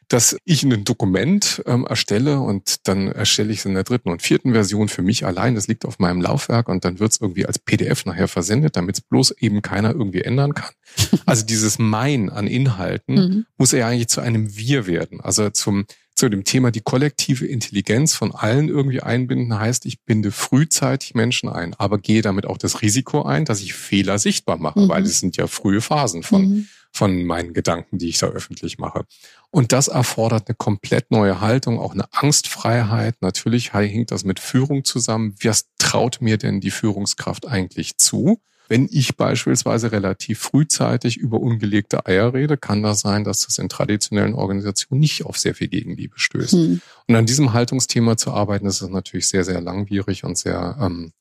dass 0.09 0.37
ich 0.45 0.63
ein 0.63 0.85
Dokument 0.85 1.63
ähm, 1.67 1.87
erstelle 1.87 2.41
und 2.41 2.87
dann 2.89 3.09
erstelle 3.09 3.53
ich 3.53 3.61
es 3.61 3.65
in 3.65 3.75
der 3.75 3.85
dritten 3.85 4.11
und 4.11 4.23
vierten 4.23 4.53
Version 4.53 4.89
für 4.89 5.03
mich 5.03 5.25
allein. 5.25 5.55
Das 5.55 5.69
liegt 5.69 5.85
auf 5.85 5.99
meinem 5.99 6.21
Laufwerk 6.21 6.69
und 6.69 6.85
dann 6.85 6.99
wird 6.99 7.13
es 7.13 7.21
irgendwie 7.21 7.47
als 7.47 7.59
PDF 7.59 8.05
nachher 8.05 8.29
versendet, 8.29 8.77
damit 8.77 8.97
es 8.97 9.01
bloß 9.03 9.33
eben 9.39 9.63
keiner 9.63 9.93
irgendwie 9.93 10.23
ändern 10.23 10.55
kann. 10.55 10.71
Also 11.27 11.45
dieses 11.47 11.79
Mein 11.79 12.29
an 12.29 12.47
Inhalten 12.47 13.15
mhm. 13.15 13.47
muss 13.57 13.73
ja 13.73 13.89
eigentlich 13.89 14.09
zu 14.09 14.21
einem 14.21 14.57
Wir 14.57 14.87
werden. 14.87 15.21
Also 15.21 15.51
zum 15.51 15.87
zu 16.15 16.29
dem 16.29 16.45
Thema 16.45 16.71
die 16.71 16.81
kollektive 16.81 17.47
Intelligenz 17.47 18.15
von 18.15 18.33
allen 18.33 18.69
irgendwie 18.69 19.01
einbinden 19.01 19.59
heißt, 19.59 19.85
ich 19.87 20.03
binde 20.03 20.31
frühzeitig 20.31 21.15
Menschen 21.15 21.49
ein, 21.49 21.75
aber 21.75 21.99
gehe 21.99 22.23
damit 22.23 22.47
auch 22.47 22.59
das 22.59 22.83
Risiko 22.83 23.23
ein, 23.23 23.45
dass 23.45 23.61
ich 23.61 23.75
Fehler 23.75 24.21
sichtbar 24.21 24.59
mache, 24.59 24.81
mhm. 24.81 24.89
weil 24.89 25.03
es 25.03 25.19
sind 25.19 25.37
ja 25.37 25.49
frühe 25.49 25.81
Phasen 25.81 26.23
von 26.23 26.43
mhm 26.43 26.69
von 26.94 27.24
meinen 27.24 27.52
Gedanken, 27.52 27.98
die 27.98 28.09
ich 28.09 28.18
da 28.18 28.28
öffentlich 28.28 28.78
mache. 28.78 29.04
Und 29.50 29.72
das 29.72 29.88
erfordert 29.88 30.48
eine 30.48 30.54
komplett 30.54 31.11
neue 31.11 31.40
Haltung, 31.40 31.80
auch 31.80 31.92
eine 31.92 32.07
Angstfreiheit. 32.12 33.16
Natürlich 33.20 33.74
hängt 33.74 34.12
das 34.12 34.24
mit 34.24 34.38
Führung 34.38 34.85
zusammen. 34.85 35.35
Was 35.42 35.66
traut 35.78 36.20
mir 36.20 36.38
denn 36.38 36.61
die 36.61 36.70
Führungskraft 36.70 37.48
eigentlich 37.48 37.98
zu? 37.98 38.40
Wenn 38.68 38.88
ich 38.90 39.16
beispielsweise 39.16 39.92
relativ 39.92 40.38
frühzeitig 40.38 41.16
über 41.16 41.40
ungelegte 41.40 42.07
Eier 42.07 42.33
rede, 42.33 42.57
kann 42.57 42.83
das 42.83 43.00
sein, 43.00 43.24
dass 43.24 43.44
das 43.44 43.59
in 43.59 43.68
traditionellen 43.68 44.35
Organisationen 44.35 45.00
nicht 45.00 45.26
auf 45.26 45.37
sehr 45.37 45.54
viel 45.54 45.68
Gegenliebe 45.68 46.14
stößt. 46.16 46.52
Hm. 46.52 46.80
Und 47.09 47.16
an 47.16 47.26
diesem 47.26 47.52
Haltungsthema 47.52 48.16
zu 48.16 48.30
arbeiten, 48.30 48.64
das 48.64 48.80
ist 48.80 48.88
natürlich 48.88 49.28
sehr, 49.28 49.44
sehr 49.44 49.61
langwierig 49.61 50.24
und 50.24 50.38
sehr 50.38 50.78
ähm, 50.80 51.12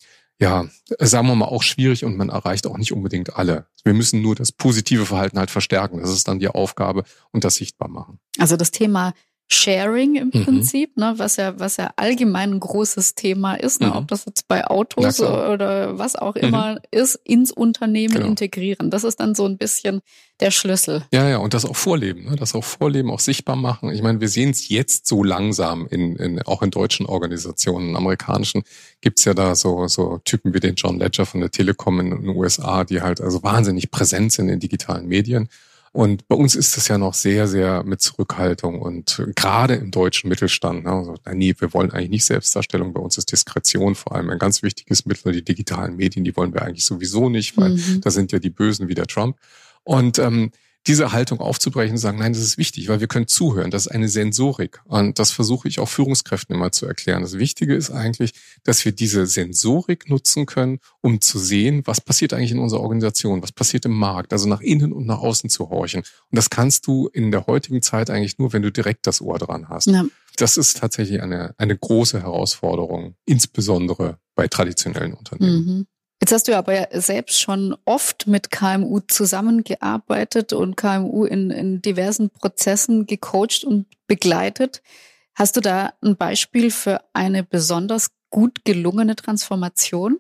ja, 0.44 0.66
sagen 1.00 1.28
wir 1.28 1.36
mal, 1.36 1.46
auch 1.46 1.64
schwierig 1.64 2.04
und 2.04 2.18
man 2.18 2.28
erreicht 2.28 2.68
auch 2.68 2.78
nicht 2.78 2.92
unbedingt 2.92 3.38
alle. 3.38 3.66
Wir 3.86 3.94
müssen 3.94 4.22
nur 4.22 4.36
das 4.36 4.52
positive 4.52 5.06
Verhalten 5.06 5.40
halt 5.40 5.50
verstärken. 5.50 6.02
Das 6.02 6.10
ist 6.10 6.28
dann 6.28 6.40
die 6.40 6.50
Aufgabe 6.50 7.06
und 7.32 7.46
das 7.46 7.56
sichtbar 7.56 7.88
machen. 7.88 8.20
Also 8.38 8.58
das 8.58 8.72
Thema 8.72 9.14
Sharing 9.48 10.16
im 10.16 10.32
mhm. 10.34 10.46
Prinzip, 10.46 10.98
ne, 10.98 11.14
was 11.18 11.36
ja, 11.36 11.60
was 11.60 11.78
ja 11.78 11.92
allgemein 11.96 12.54
ein 12.54 12.60
großes 12.60 13.16
Thema 13.16 13.56
ist, 13.56 13.82
ne, 13.82 13.88
mhm. 13.88 13.94
ob 13.94 14.08
das 14.08 14.26
jetzt 14.26 14.48
bei 14.48 14.66
Autos 14.66 15.20
oder 15.20 15.98
was 15.98 16.16
auch 16.16 16.36
immer 16.36 16.74
mhm. 16.74 16.80
ist, 16.92 17.20
ins 17.24 17.52
Unternehmen 17.52 18.16
genau. 18.16 18.28
integrieren. 18.28 18.90
Das 18.90 19.04
ist 19.04 19.20
dann 19.20 19.36
so 19.36 19.46
ein 19.46 19.58
bisschen 19.58 20.02
der 20.40 20.52
Schlüssel. 20.52 21.06
Ja, 21.14 21.30
ja, 21.30 21.38
und 21.38 21.54
das 21.54 21.66
auch 21.66 21.76
vorleben, 21.76 22.26
ne, 22.26 22.36
das 22.36 22.56
auch 22.56 22.64
vorleben, 22.64 23.12
auch 23.12 23.20
sichtbar 23.20 23.56
machen. 23.56 23.92
Ich 23.92 24.02
meine, 24.02 24.22
wir 24.22 24.30
sehen 24.30 24.50
es 24.50 24.70
jetzt 24.70 25.08
so 25.08 25.24
langsam 25.24 25.88
in, 25.88 26.16
in 26.16 26.42
auch 26.44 26.64
in 26.64 26.72
deutschen 26.72 27.06
Organisationen, 27.06 27.90
in 27.90 27.96
amerikanischen 27.96 28.64
gibt's 29.02 29.26
ja 29.26 29.34
da 29.34 29.56
so, 29.56 29.88
so 29.88 30.20
Typen 30.26 30.54
wie 30.54 30.60
den 30.60 30.76
John 30.76 30.98
Ledger 30.98 31.26
von 31.26 31.42
der 31.42 31.52
Telekom 31.52 32.00
in 32.00 32.10
den 32.10 32.30
USA, 32.30 32.84
die 32.84 33.02
halt 33.02 33.22
also 33.22 33.44
wahnsinnig 33.44 33.92
präsent 33.92 34.32
sind 34.32 34.50
in 34.50 34.60
digitalen 34.60 35.08
Medien. 35.08 35.50
Und 35.94 36.28
bei 36.28 36.36
uns 36.36 36.56
ist 36.56 36.76
das 36.76 36.88
ja 36.88 36.98
noch 36.98 37.14
sehr, 37.14 37.48
sehr 37.48 37.84
mit 37.84 38.02
Zurückhaltung 38.02 38.82
und 38.82 39.24
gerade 39.36 39.76
im 39.76 39.92
deutschen 39.92 40.28
Mittelstand. 40.28 40.86
Ne, 40.86 40.92
also, 40.92 41.16
nee, 41.32 41.54
wir 41.56 41.72
wollen 41.72 41.92
eigentlich 41.92 42.10
nicht 42.10 42.26
Selbstdarstellung. 42.26 42.94
Bei 42.94 43.00
uns 43.00 43.20
ist 43.20 43.32
Diskretion 43.32 43.94
vor 43.94 44.16
allem 44.16 44.32
ein 44.32 44.40
ganz 44.40 44.64
wichtiges 44.64 45.06
Mittel. 45.06 45.34
Die 45.34 45.44
digitalen 45.44 45.96
Medien, 45.96 46.26
die 46.26 46.36
wollen 46.36 46.52
wir 46.52 46.64
eigentlich 46.64 46.86
sowieso 46.86 47.30
nicht, 47.30 47.56
weil 47.58 47.76
mhm. 47.76 48.02
da 48.02 48.10
sind 48.10 48.32
ja 48.32 48.40
die 48.40 48.50
Bösen 48.50 48.88
wie 48.88 48.96
der 48.96 49.06
Trump. 49.06 49.38
Und 49.84 50.18
ähm, 50.18 50.50
diese 50.88 51.14
Haltung 51.14 51.40
aufzubrechen 51.40 51.94
und 51.94 51.98
sagen, 51.98 52.20
nein, 52.20 52.34
das 52.34 52.42
ist 52.42 52.58
wichtig, 52.58 52.90
weil 52.90 53.00
wir 53.00 53.08
können 53.08 53.28
zuhören. 53.28 53.72
Das 53.72 53.86
ist 53.86 53.92
eine 53.92 54.10
Sensorik. 54.10 54.82
Und 54.86 55.18
das 55.18 55.32
versuche 55.32 55.68
ich 55.68 55.80
auch 55.80 55.88
Führungskräften 55.88 56.56
immer 56.56 56.72
zu 56.72 56.86
erklären. 56.86 57.22
Das 57.22 57.38
Wichtige 57.38 57.74
ist 57.76 57.90
eigentlich, 57.90 58.34
dass 58.64 58.84
wir 58.84 58.92
diese 58.92 59.26
Sensorik 59.26 60.10
nutzen 60.10 60.46
können, 60.46 60.80
um 61.02 61.22
zu 61.22 61.40
sehen, 61.40 61.84
was 61.86 62.02
passiert 62.02 62.34
eigentlich 62.34 62.52
in 62.52 62.60
unserer 62.60 62.82
Organisation, 62.82 63.42
was 63.42 63.54
passiert 63.54 63.86
im 63.86 63.94
Markt, 63.94 64.34
also 64.34 64.48
nach 64.48 64.62
innen 64.62 64.92
und 64.92 65.06
nach 65.06 65.20
außen 65.20 65.50
zu 65.50 65.70
horchen. 65.70 66.02
Und 66.02 66.36
das 66.36 66.50
kannst 66.50 66.86
du 66.88 67.08
in 67.08 67.32
der 67.32 67.48
heutigen 67.48 67.82
Zeit 67.82 68.10
eigentlich 68.10 68.38
nur, 68.38 68.52
wenn 68.52 68.62
du 68.62 68.72
direkt 68.72 69.08
das 69.08 69.22
Ohr 69.22 69.40
dran 69.40 69.70
hast. 69.70 69.88
Ja. 69.88 70.06
Das 70.36 70.58
ist 70.58 70.78
tatsächlich 70.78 71.22
eine, 71.22 71.54
eine 71.58 71.78
große 71.78 72.22
Herausforderung, 72.22 73.16
insbesondere 73.26 74.18
bei 74.36 74.48
traditionellen 74.48 75.14
Unternehmen. 75.14 75.66
Mhm. 75.66 75.88
Jetzt 76.24 76.32
hast 76.32 76.48
du 76.48 76.56
aber 76.56 76.88
selbst 76.94 77.42
schon 77.42 77.76
oft 77.84 78.28
mit 78.28 78.50
KMU 78.50 79.02
zusammengearbeitet 79.02 80.54
und 80.54 80.78
KMU 80.78 81.26
in, 81.26 81.50
in 81.50 81.82
diversen 81.82 82.30
Prozessen 82.30 83.06
gecoacht 83.06 83.66
und 83.66 83.88
begleitet. 84.08 84.82
Hast 85.36 85.58
du 85.58 85.60
da 85.60 85.92
ein 86.02 86.16
Beispiel 86.16 86.72
für 86.72 87.02
eine 87.12 87.44
besonders 87.44 88.08
gut 88.30 88.64
gelungene 88.64 89.18
Transformation? 89.18 90.18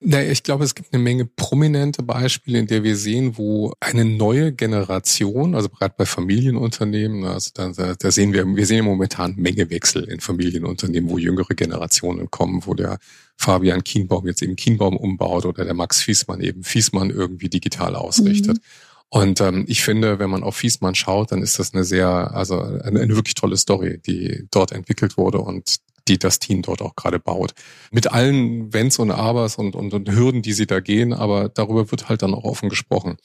Naja, 0.00 0.30
ich 0.30 0.44
glaube, 0.44 0.62
es 0.62 0.76
gibt 0.76 0.94
eine 0.94 1.02
Menge 1.02 1.24
prominente 1.24 2.04
Beispiele, 2.04 2.60
in 2.60 2.68
der 2.68 2.84
wir 2.84 2.94
sehen, 2.94 3.36
wo 3.36 3.72
eine 3.80 4.04
neue 4.04 4.52
Generation, 4.52 5.56
also 5.56 5.68
gerade 5.68 5.94
bei 5.98 6.06
Familienunternehmen, 6.06 7.24
also 7.24 7.50
da, 7.52 7.94
da 7.98 8.10
sehen 8.12 8.32
wir, 8.32 8.46
wir 8.46 8.66
sehen 8.66 8.84
momentan 8.84 9.34
Mengewechsel 9.36 10.04
in 10.04 10.20
Familienunternehmen, 10.20 11.10
wo 11.10 11.18
jüngere 11.18 11.52
Generationen 11.54 12.30
kommen, 12.30 12.62
wo 12.64 12.74
der 12.74 12.98
Fabian 13.36 13.82
Kienbaum 13.82 14.24
jetzt 14.28 14.40
eben 14.40 14.54
Kienbaum 14.54 14.96
umbaut 14.96 15.44
oder 15.46 15.64
der 15.64 15.74
Max 15.74 16.00
Fiesmann 16.00 16.40
eben 16.42 16.62
Fiesmann 16.62 17.10
irgendwie 17.10 17.48
digital 17.48 17.96
ausrichtet. 17.96 18.58
Mhm. 18.58 18.62
Und 19.10 19.40
ähm, 19.40 19.64
ich 19.66 19.82
finde, 19.82 20.20
wenn 20.20 20.30
man 20.30 20.44
auf 20.44 20.56
Fiesmann 20.56 20.94
schaut, 20.94 21.32
dann 21.32 21.42
ist 21.42 21.58
das 21.58 21.74
eine 21.74 21.82
sehr, 21.82 22.08
also 22.08 22.60
eine, 22.60 23.00
eine 23.00 23.16
wirklich 23.16 23.34
tolle 23.34 23.56
Story, 23.56 23.98
die 24.06 24.46
dort 24.50 24.70
entwickelt 24.70 25.16
wurde 25.16 25.38
und 25.38 25.78
die 26.08 26.18
das 26.18 26.38
Team 26.38 26.62
dort 26.62 26.82
auch 26.82 26.96
gerade 26.96 27.18
baut. 27.18 27.52
Mit 27.90 28.12
allen 28.12 28.72
Wenns 28.72 28.98
und 28.98 29.10
Abers 29.10 29.56
und, 29.56 29.74
und, 29.74 29.94
und 29.94 30.10
Hürden, 30.10 30.42
die 30.42 30.52
sie 30.52 30.66
da 30.66 30.80
gehen, 30.80 31.12
aber 31.12 31.48
darüber 31.48 31.90
wird 31.90 32.08
halt 32.08 32.22
dann 32.22 32.34
auch 32.34 32.44
offen 32.44 32.68
gesprochen. 32.68 33.16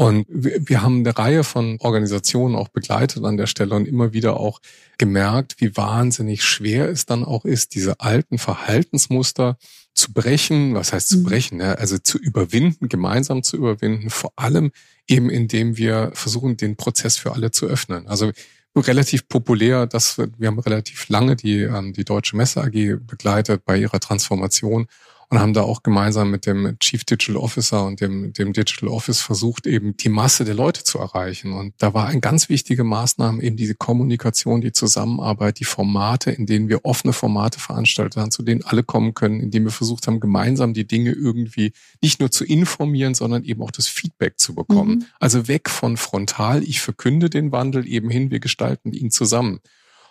Und 0.00 0.26
wir, 0.28 0.82
haben 0.82 1.00
eine 1.00 1.18
Reihe 1.18 1.42
von 1.42 1.76
Organisationen 1.80 2.54
auch 2.54 2.68
begleitet 2.68 3.24
an 3.24 3.36
der 3.36 3.48
Stelle 3.48 3.74
und 3.74 3.88
immer 3.88 4.12
wieder 4.12 4.38
auch 4.38 4.60
gemerkt, 4.96 5.56
wie 5.58 5.76
wahnsinnig 5.76 6.44
schwer 6.44 6.88
es 6.88 7.04
dann 7.04 7.24
auch 7.24 7.44
ist, 7.44 7.74
diese 7.74 7.98
alten 7.98 8.38
Verhaltensmuster 8.38 9.58
zu 9.94 10.12
brechen. 10.12 10.74
Was 10.74 10.92
heißt 10.92 11.08
zu 11.08 11.18
mhm. 11.18 11.24
brechen? 11.24 11.60
Ja? 11.60 11.72
Also 11.72 11.98
zu 11.98 12.16
überwinden, 12.16 12.88
gemeinsam 12.88 13.42
zu 13.42 13.56
überwinden, 13.56 14.08
vor 14.08 14.32
allem 14.36 14.70
eben 15.08 15.30
indem 15.30 15.76
wir 15.76 16.12
versuchen, 16.14 16.56
den 16.56 16.76
Prozess 16.76 17.16
für 17.16 17.32
alle 17.32 17.50
zu 17.50 17.66
öffnen. 17.66 18.06
Also 18.06 18.30
relativ 18.76 19.28
populär, 19.28 19.86
dass 19.86 20.18
wir 20.18 20.48
haben 20.48 20.58
relativ 20.58 21.08
lange 21.08 21.36
die, 21.36 21.62
ähm, 21.62 21.92
die 21.92 22.04
Deutsche 22.04 22.36
Messe 22.36 22.62
AG 22.62 22.98
begleitet 23.06 23.64
bei 23.64 23.76
ihrer 23.78 24.00
Transformation 24.00 24.86
und 25.30 25.38
haben 25.38 25.52
da 25.52 25.62
auch 25.62 25.82
gemeinsam 25.82 26.30
mit 26.30 26.46
dem 26.46 26.78
Chief 26.78 27.04
Digital 27.04 27.36
Officer 27.36 27.84
und 27.84 28.00
dem, 28.00 28.32
dem 28.32 28.52
Digital 28.54 28.88
Office 28.88 29.20
versucht, 29.20 29.66
eben 29.66 29.96
die 29.96 30.08
Masse 30.08 30.44
der 30.44 30.54
Leute 30.54 30.84
zu 30.84 30.98
erreichen. 30.98 31.52
Und 31.52 31.74
da 31.78 31.92
war 31.92 32.06
ein 32.06 32.22
ganz 32.22 32.48
wichtige 32.48 32.82
Maßnahme 32.82 33.42
eben 33.42 33.56
diese 33.56 33.74
Kommunikation, 33.74 34.62
die 34.62 34.72
Zusammenarbeit, 34.72 35.60
die 35.60 35.64
Formate, 35.64 36.30
in 36.30 36.46
denen 36.46 36.68
wir 36.68 36.84
offene 36.84 37.12
Formate 37.12 37.60
veranstaltet 37.60 38.16
haben, 38.16 38.30
zu 38.30 38.42
denen 38.42 38.64
alle 38.64 38.82
kommen 38.82 39.12
können, 39.12 39.40
indem 39.40 39.64
wir 39.64 39.70
versucht 39.70 40.06
haben, 40.06 40.20
gemeinsam 40.20 40.72
die 40.72 40.86
Dinge 40.86 41.12
irgendwie 41.12 41.72
nicht 42.00 42.20
nur 42.20 42.30
zu 42.30 42.44
informieren, 42.44 43.14
sondern 43.14 43.44
eben 43.44 43.62
auch 43.62 43.70
das 43.70 43.86
Feedback 43.86 44.38
zu 44.38 44.54
bekommen. 44.54 44.98
Mhm. 44.98 45.04
Also 45.20 45.46
weg 45.46 45.68
von 45.68 45.98
frontal, 45.98 46.62
ich 46.62 46.80
verkünde 46.80 47.28
den 47.28 47.52
Wandel 47.52 47.86
eben 47.86 48.08
hin, 48.08 48.30
wir 48.30 48.40
gestalten 48.40 48.92
ihn 48.92 49.10
zusammen. 49.10 49.60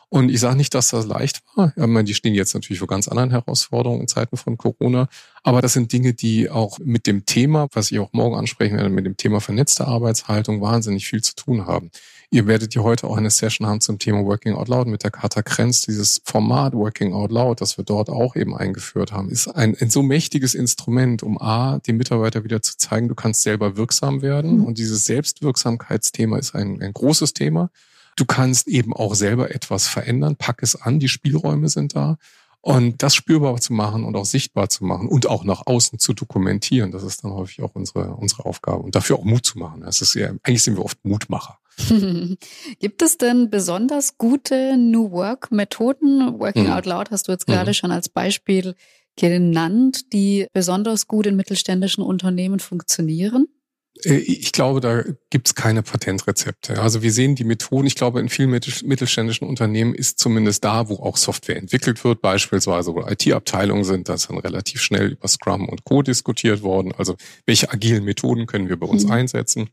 Und 0.09 0.29
ich 0.29 0.39
sage 0.39 0.55
nicht, 0.55 0.73
dass 0.73 0.89
das 0.89 1.05
leicht 1.05 1.41
war. 1.55 1.73
Ich 1.75 1.85
meine, 1.85 2.05
die 2.05 2.13
stehen 2.13 2.33
jetzt 2.33 2.53
natürlich 2.53 2.79
vor 2.79 2.87
ganz 2.87 3.09
anderen 3.09 3.29
Herausforderungen 3.29 4.01
in 4.01 4.07
Zeiten 4.07 4.37
von 4.37 4.57
Corona. 4.57 5.09
Aber 5.43 5.61
das 5.61 5.73
sind 5.73 5.91
Dinge, 5.91 6.13
die 6.13 6.49
auch 6.49 6.79
mit 6.79 7.07
dem 7.07 7.25
Thema, 7.25 7.67
was 7.73 7.91
ich 7.91 7.99
auch 7.99 8.13
morgen 8.13 8.35
ansprechen 8.35 8.77
werde, 8.77 8.89
mit 8.89 9.05
dem 9.05 9.17
Thema 9.17 9.41
vernetzte 9.41 9.85
Arbeitshaltung 9.85 10.61
wahnsinnig 10.61 11.07
viel 11.07 11.21
zu 11.21 11.35
tun 11.35 11.65
haben. 11.65 11.91
Ihr 12.29 12.47
werdet 12.47 12.73
ja 12.73 12.83
heute 12.83 13.07
auch 13.07 13.17
eine 13.17 13.29
Session 13.29 13.67
haben 13.67 13.81
zum 13.81 13.99
Thema 13.99 14.23
Working 14.23 14.53
Out 14.53 14.69
Loud 14.69 14.87
mit 14.87 15.03
der 15.03 15.11
Kata 15.11 15.41
Krenz. 15.41 15.81
Dieses 15.81 16.21
Format 16.23 16.73
Working 16.73 17.13
Out 17.13 17.31
Loud, 17.31 17.59
das 17.59 17.77
wir 17.77 17.83
dort 17.83 18.09
auch 18.09 18.37
eben 18.37 18.55
eingeführt 18.55 19.11
haben, 19.11 19.29
ist 19.29 19.47
ein, 19.47 19.75
ein 19.79 19.89
so 19.89 20.03
mächtiges 20.03 20.53
Instrument, 20.53 21.21
um 21.21 21.41
A, 21.41 21.79
dem 21.79 21.97
Mitarbeiter 21.97 22.45
wieder 22.45 22.61
zu 22.61 22.77
zeigen, 22.77 23.09
du 23.09 23.15
kannst 23.15 23.41
selber 23.41 23.75
wirksam 23.75 24.21
werden. 24.21 24.59
Mhm. 24.59 24.65
Und 24.65 24.77
dieses 24.77 25.05
Selbstwirksamkeitsthema 25.05 26.37
ist 26.37 26.55
ein, 26.55 26.81
ein 26.81 26.93
großes 26.93 27.33
Thema. 27.33 27.71
Du 28.17 28.25
kannst 28.25 28.67
eben 28.67 28.93
auch 28.93 29.15
selber 29.15 29.55
etwas 29.55 29.87
verändern, 29.87 30.35
pack 30.35 30.61
es 30.63 30.75
an, 30.75 30.99
die 30.99 31.07
Spielräume 31.07 31.69
sind 31.69 31.95
da. 31.95 32.17
Und 32.61 33.01
das 33.03 33.15
spürbar 33.15 33.61
zu 33.61 33.71
machen 33.71 34.03
und 34.03 34.15
auch 34.17 34.25
sichtbar 34.25 34.67
zu 34.67 34.83
machen 34.83 35.07
und 35.07 35.27
auch 35.27 35.45
nach 35.45 35.67
außen 35.67 35.99
zu 35.99 36.13
dokumentieren, 36.13 36.91
das 36.91 37.03
ist 37.03 37.23
dann 37.23 37.31
häufig 37.31 37.61
auch 37.61 37.75
unsere, 37.75 38.15
unsere 38.15 38.45
Aufgabe. 38.45 38.83
Und 38.83 38.95
dafür 38.95 39.19
auch 39.19 39.23
Mut 39.23 39.45
zu 39.45 39.57
machen. 39.59 39.81
Das 39.81 40.01
ist 40.01 40.15
ja, 40.15 40.31
eigentlich 40.43 40.63
sind 40.63 40.75
wir 40.75 40.83
oft 40.83 40.97
Mutmacher. 41.05 41.59
Gibt 42.79 43.03
es 43.03 43.17
denn 43.17 43.49
besonders 43.49 44.17
gute 44.17 44.75
New 44.77 45.11
Work 45.11 45.51
Methoden? 45.51 46.39
Working 46.39 46.65
mhm. 46.65 46.71
Out 46.71 46.85
Loud 46.87 47.11
hast 47.11 47.27
du 47.27 47.31
jetzt 47.31 47.45
gerade 47.45 47.69
mhm. 47.69 47.75
schon 47.75 47.91
als 47.91 48.09
Beispiel 48.09 48.75
genannt, 49.15 50.11
die 50.11 50.47
besonders 50.51 51.07
gut 51.07 51.27
in 51.27 51.35
mittelständischen 51.35 52.03
Unternehmen 52.03 52.59
funktionieren? 52.59 53.47
Äh, 54.03 54.15
ich 54.17 54.51
glaube, 54.51 54.79
da 54.79 55.03
gibt's 55.29 55.55
keine 55.55 55.83
Patentrezepte. 55.83 56.81
Also 56.81 57.01
wir 57.01 57.11
sehen 57.11 57.35
die 57.35 57.43
Methoden, 57.43 57.87
ich 57.87 57.95
glaube, 57.95 58.19
in 58.19 58.29
vielen 58.29 58.49
mittelständischen 58.49 59.47
Unternehmen 59.47 59.93
ist 59.93 60.19
zumindest 60.19 60.63
da, 60.63 60.89
wo 60.89 60.95
auch 60.95 61.17
Software 61.17 61.57
entwickelt 61.57 62.03
wird, 62.03 62.21
beispielsweise 62.21 62.93
wo 62.93 63.05
IT-Abteilungen 63.07 63.83
sind, 63.83 64.09
da 64.09 64.15
ist 64.15 64.29
dann 64.29 64.37
relativ 64.37 64.81
schnell 64.81 65.13
über 65.13 65.27
Scrum 65.27 65.67
und 65.67 65.83
Co. 65.83 66.01
diskutiert 66.01 66.61
worden. 66.61 66.93
Also 66.97 67.15
welche 67.45 67.71
agilen 67.71 68.03
Methoden 68.03 68.45
können 68.45 68.69
wir 68.69 68.79
bei 68.79 68.87
uns 68.87 69.05
mhm. 69.05 69.11
einsetzen? 69.11 69.69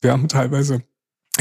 Wir 0.00 0.12
haben 0.12 0.28
teilweise 0.28 0.82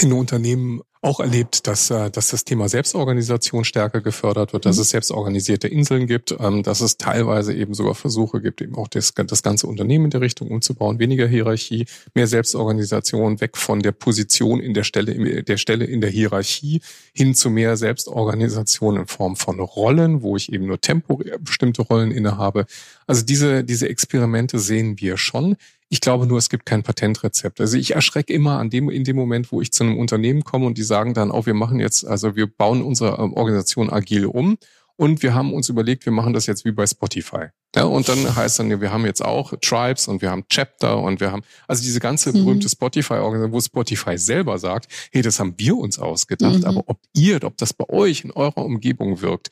in 0.01 0.13
Unternehmen 0.13 0.81
auch 1.01 1.21
erlebt, 1.21 1.65
dass, 1.65 1.89
äh, 1.91 2.12
dass 2.12 2.29
das 2.29 2.43
Thema 2.43 2.67
Selbstorganisation 2.67 3.63
stärker 3.63 4.01
gefördert 4.01 4.51
wird, 4.51 4.65
dass 4.65 4.75
mhm. 4.75 4.81
es 4.81 4.89
selbstorganisierte 4.89 5.69
Inseln 5.69 6.07
gibt, 6.07 6.35
ähm, 6.38 6.62
dass 6.62 6.81
es 6.81 6.97
teilweise 6.97 7.53
eben 7.53 7.73
sogar 7.73 7.95
Versuche 7.95 8.41
gibt, 8.41 8.62
eben 8.62 8.75
auch 8.75 8.89
das, 8.89 9.13
das 9.13 9.41
ganze 9.41 9.67
Unternehmen 9.67 10.05
in 10.05 10.12
der 10.12 10.19
Richtung 10.19 10.49
umzubauen, 10.49 10.99
weniger 10.99 11.25
Hierarchie, 11.25 11.85
mehr 12.15 12.27
Selbstorganisation, 12.27 13.39
weg 13.39 13.55
von 13.55 13.79
der 13.81 13.93
Position 13.93 14.59
in 14.59 14.73
der 14.73 14.83
Stelle, 14.83 15.43
der 15.43 15.57
Stelle 15.57 15.85
in 15.85 16.01
der 16.01 16.09
Hierarchie 16.09 16.81
hin 17.13 17.33
zu 17.33 17.49
mehr 17.49 17.77
Selbstorganisation 17.77 18.97
in 18.97 19.07
Form 19.07 19.38
von 19.38 19.62
Rollen, 19.62 20.21
wo 20.21 20.35
ich 20.35 20.51
eben 20.51 20.65
nur 20.65 20.81
temporär 20.81 21.39
bestimmte 21.39 21.81
Rollen 21.81 22.12
innehabe. 22.12 22.65
Also 23.07 23.23
diese, 23.23 23.63
diese 23.63 23.88
Experimente 23.88 24.59
sehen 24.59 24.99
wir 24.99 25.15
schon. 25.15 25.55
Ich 25.91 26.02
glaube 26.02 26.28
nur, 26.28 26.38
es 26.38 26.49
gibt 26.49 26.67
kein 26.67 26.84
Patentrezept. 26.84 27.60
Also 27.60 27.75
ich 27.75 27.95
erschrecke 27.95 28.32
immer 28.32 28.60
an 28.60 28.69
dem, 28.69 28.89
in 28.89 29.04
dem 29.04 29.15
Moment, 29.15 29.52
wo 29.52 29.60
ich 29.60 29.73
zu 29.73 29.84
einem 29.84 29.97
Unternehmen 29.97 30.43
komme 30.43 30.67
und 30.67 30.78
die 30.78 30.84
sagen 30.84 31.15
dann 31.15 31.32
auch, 31.32 31.47
wir 31.47 31.56
machen 31.56 31.80
jetzt, 31.80 32.06
also 32.06 32.36
wir 32.36 32.45
bauen 32.45 32.84
unsere 32.84 33.19
ähm, 33.19 33.34
Organisation 33.34 33.89
agil 33.89 34.28
um 34.28 34.58
und 34.97 35.23
wir 35.23 35.34
haben 35.34 35.54
uns 35.54 35.67
überlegt, 35.69 36.06
wir 36.06 36.12
machen 36.12 36.34
das 36.34 36.45
jetzt 36.45 36.63
wie 36.65 36.71
bei 36.71 36.86
Spotify. 36.86 37.47
Ja, 37.75 37.86
und 37.86 38.10
dann 38.10 38.36
heißt 38.36 38.60
dann, 38.60 38.82
wir 38.82 38.91
haben 38.91 39.06
jetzt 39.06 39.23
auch 39.23 39.54
Tribes 39.62 40.08
und 40.08 40.21
wir 40.21 40.30
haben 40.30 40.43
Chapter 40.49 40.99
und 40.99 41.19
wir 41.19 41.32
haben, 41.32 41.41
also 41.67 41.82
diese 41.82 41.99
ganze 41.99 42.30
mhm. 42.30 42.43
berühmte 42.43 42.67
Spotify-Organisation, 42.67 43.54
wo 43.54 43.62
Spotify 43.62 44.17
selber 44.17 44.60
sagt, 44.60 44.91
hey, 45.12 45.21
das 45.21 45.39
haben 45.39 45.56
wir 45.58 45.78
uns 45.78 45.97
ausgedacht, 45.99 46.60
mhm. 46.60 46.65
aber 46.65 46.84
ob 46.88 46.99
ihr, 47.13 47.43
ob 47.43 47.58
das 47.58 47.73
bei 47.73 47.88
euch 47.89 48.25
in 48.25 48.32
eurer 48.32 48.65
Umgebung 48.65 49.21
wirkt, 49.21 49.49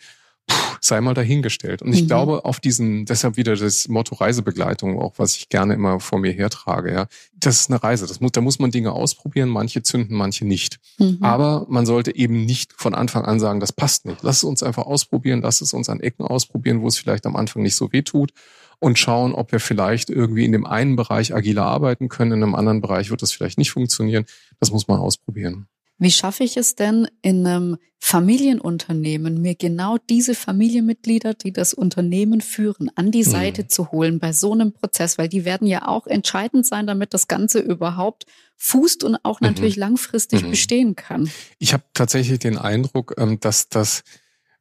sei 0.81 1.01
mal 1.01 1.13
dahingestellt. 1.13 1.81
Und 1.81 1.93
ich 1.93 2.03
mhm. 2.03 2.07
glaube, 2.07 2.45
auf 2.45 2.60
diesen, 2.60 3.05
deshalb 3.05 3.38
wieder 3.38 3.55
das 3.55 3.88
Motto 3.88 4.15
Reisebegleitung, 4.15 4.99
auch 4.99 5.13
was 5.17 5.36
ich 5.36 5.49
gerne 5.49 5.73
immer 5.73 5.99
vor 5.99 6.19
mir 6.19 6.31
hertrage, 6.31 6.91
ja. 6.91 7.07
Das 7.33 7.62
ist 7.62 7.69
eine 7.69 7.81
Reise. 7.83 8.07
Das 8.07 8.19
muss, 8.19 8.31
da 8.31 8.41
muss 8.41 8.60
man 8.60 8.71
Dinge 8.71 8.91
ausprobieren. 8.91 9.49
Manche 9.49 9.83
zünden, 9.83 10.17
manche 10.17 10.45
nicht. 10.45 10.79
Mhm. 10.97 11.19
Aber 11.21 11.65
man 11.69 11.86
sollte 11.86 12.15
eben 12.15 12.45
nicht 12.45 12.73
von 12.75 12.95
Anfang 12.95 13.25
an 13.25 13.39
sagen, 13.39 13.60
das 13.60 13.71
passt 13.71 14.05
nicht. 14.05 14.23
Lass 14.23 14.38
es 14.38 14.43
uns 14.43 14.63
einfach 14.63 14.86
ausprobieren. 14.86 15.41
Lass 15.41 15.62
es 15.62 15.73
uns 15.73 15.89
an 15.89 15.99
Ecken 15.99 16.25
ausprobieren, 16.25 16.81
wo 16.81 16.88
es 16.88 16.97
vielleicht 16.97 17.25
am 17.25 17.36
Anfang 17.36 17.62
nicht 17.62 17.75
so 17.75 17.91
weh 17.91 18.01
tut 18.01 18.31
und 18.79 18.99
schauen, 18.99 19.33
ob 19.33 19.51
wir 19.51 19.60
vielleicht 19.60 20.10
irgendwie 20.10 20.45
in 20.45 20.51
dem 20.51 20.65
einen 20.65 20.95
Bereich 20.95 21.33
agiler 21.33 21.65
arbeiten 21.65 22.10
können, 22.10 22.33
in 22.33 22.43
einem 22.43 22.55
anderen 22.55 22.81
Bereich 22.81 23.10
wird 23.10 23.21
das 23.21 23.31
vielleicht 23.31 23.57
nicht 23.57 23.71
funktionieren. 23.71 24.25
Das 24.60 24.71
muss 24.71 24.88
man 24.88 24.99
ausprobieren. 24.99 25.67
Wie 25.99 26.12
schaffe 26.12 26.43
ich 26.43 26.57
es 26.57 26.75
denn 26.75 27.07
in 27.21 27.45
einem 27.45 27.77
Familienunternehmen, 27.99 29.41
mir 29.41 29.55
genau 29.55 29.97
diese 29.97 30.36
Familienmitglieder, 30.36 31.33
die 31.33 31.51
das 31.51 31.73
Unternehmen 31.73 32.41
führen, 32.41 32.91
an 32.95 33.12
die 33.12 33.23
Seite 33.23 33.63
mhm. 33.63 33.69
zu 33.69 33.91
holen 33.91 34.19
bei 34.19 34.33
so 34.33 34.53
einem 34.53 34.71
Prozess? 34.73 35.17
Weil 35.17 35.29
die 35.29 35.45
werden 35.45 35.67
ja 35.67 35.88
auch 35.88 36.05
entscheidend 36.05 36.67
sein, 36.67 36.86
damit 36.86 37.13
das 37.13 37.27
Ganze 37.27 37.60
überhaupt 37.60 38.25
fußt 38.57 39.03
und 39.03 39.17
auch 39.23 39.41
mhm. 39.41 39.47
natürlich 39.47 39.75
langfristig 39.75 40.43
mhm. 40.43 40.51
bestehen 40.51 40.95
kann. 40.95 41.31
Ich 41.57 41.73
habe 41.73 41.83
tatsächlich 41.93 42.39
den 42.39 42.57
Eindruck, 42.57 43.15
ähm, 43.17 43.39
dass 43.39 43.69
das 43.69 44.03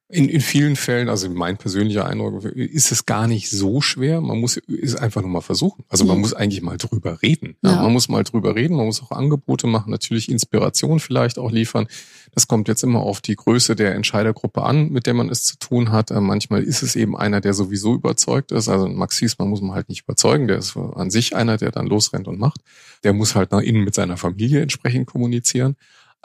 in, 0.09 0.29
in 0.29 0.41
vielen 0.41 0.77
Fällen, 0.77 1.09
also 1.09 1.29
mein 1.29 1.57
persönlicher 1.57 2.07
Eindruck, 2.07 2.45
ist 2.45 2.93
es 2.93 3.07
gar 3.07 3.27
nicht 3.27 3.51
so 3.51 3.81
schwer. 3.81 4.21
Man 4.21 4.39
muss 4.39 4.57
es 4.69 4.95
einfach 4.95 5.21
nur 5.21 5.31
mal 5.31 5.41
versuchen. 5.41 5.85
Also 5.89 6.05
man 6.05 6.17
mhm. 6.17 6.21
muss 6.21 6.33
eigentlich 6.33 6.63
mal 6.63 6.77
drüber 6.77 7.23
reden. 7.23 7.57
Ja. 7.63 7.83
Man 7.83 7.93
muss 7.93 8.09
mal 8.09 8.23
drüber 8.23 8.55
reden, 8.55 8.77
man 8.77 8.87
muss 8.87 9.03
auch 9.03 9.11
Angebote 9.11 9.67
machen, 9.67 9.91
natürlich 9.91 10.31
Inspiration 10.31 11.01
vielleicht 11.01 11.39
auch 11.39 11.51
liefern. 11.51 11.89
Das 12.33 12.47
kommt 12.47 12.69
jetzt 12.69 12.85
immer 12.85 13.01
auf 13.01 13.21
die 13.21 13.35
Größe 13.35 13.75
der 13.75 13.97
Entscheidergruppe 13.97 14.63
an, 14.63 14.91
mit 14.91 15.07
der 15.07 15.15
man 15.15 15.29
es 15.29 15.43
zu 15.43 15.59
tun 15.59 15.91
hat. 15.91 16.13
Äh, 16.13 16.21
manchmal 16.21 16.63
ist 16.63 16.83
es 16.83 16.95
eben 16.95 17.17
einer, 17.17 17.41
der 17.41 17.55
sowieso 17.55 17.95
überzeugt 17.95 18.53
ist. 18.53 18.69
Also 18.69 18.87
Max 18.87 19.19
Hiesmann 19.19 19.49
muss 19.49 19.61
man 19.61 19.75
halt 19.75 19.89
nicht 19.89 20.03
überzeugen. 20.03 20.47
Der 20.47 20.59
ist 20.59 20.77
an 20.77 21.11
sich 21.11 21.35
einer, 21.35 21.57
der 21.57 21.73
dann 21.73 21.87
losrennt 21.87 22.29
und 22.29 22.39
macht. 22.39 22.61
Der 23.03 23.13
muss 23.13 23.35
halt 23.35 23.51
nach 23.51 23.61
innen 23.61 23.83
mit 23.83 23.95
seiner 23.97 24.19
Familie 24.19 24.63
entsprechend 24.63 25.09
kommunizieren. 25.09 25.75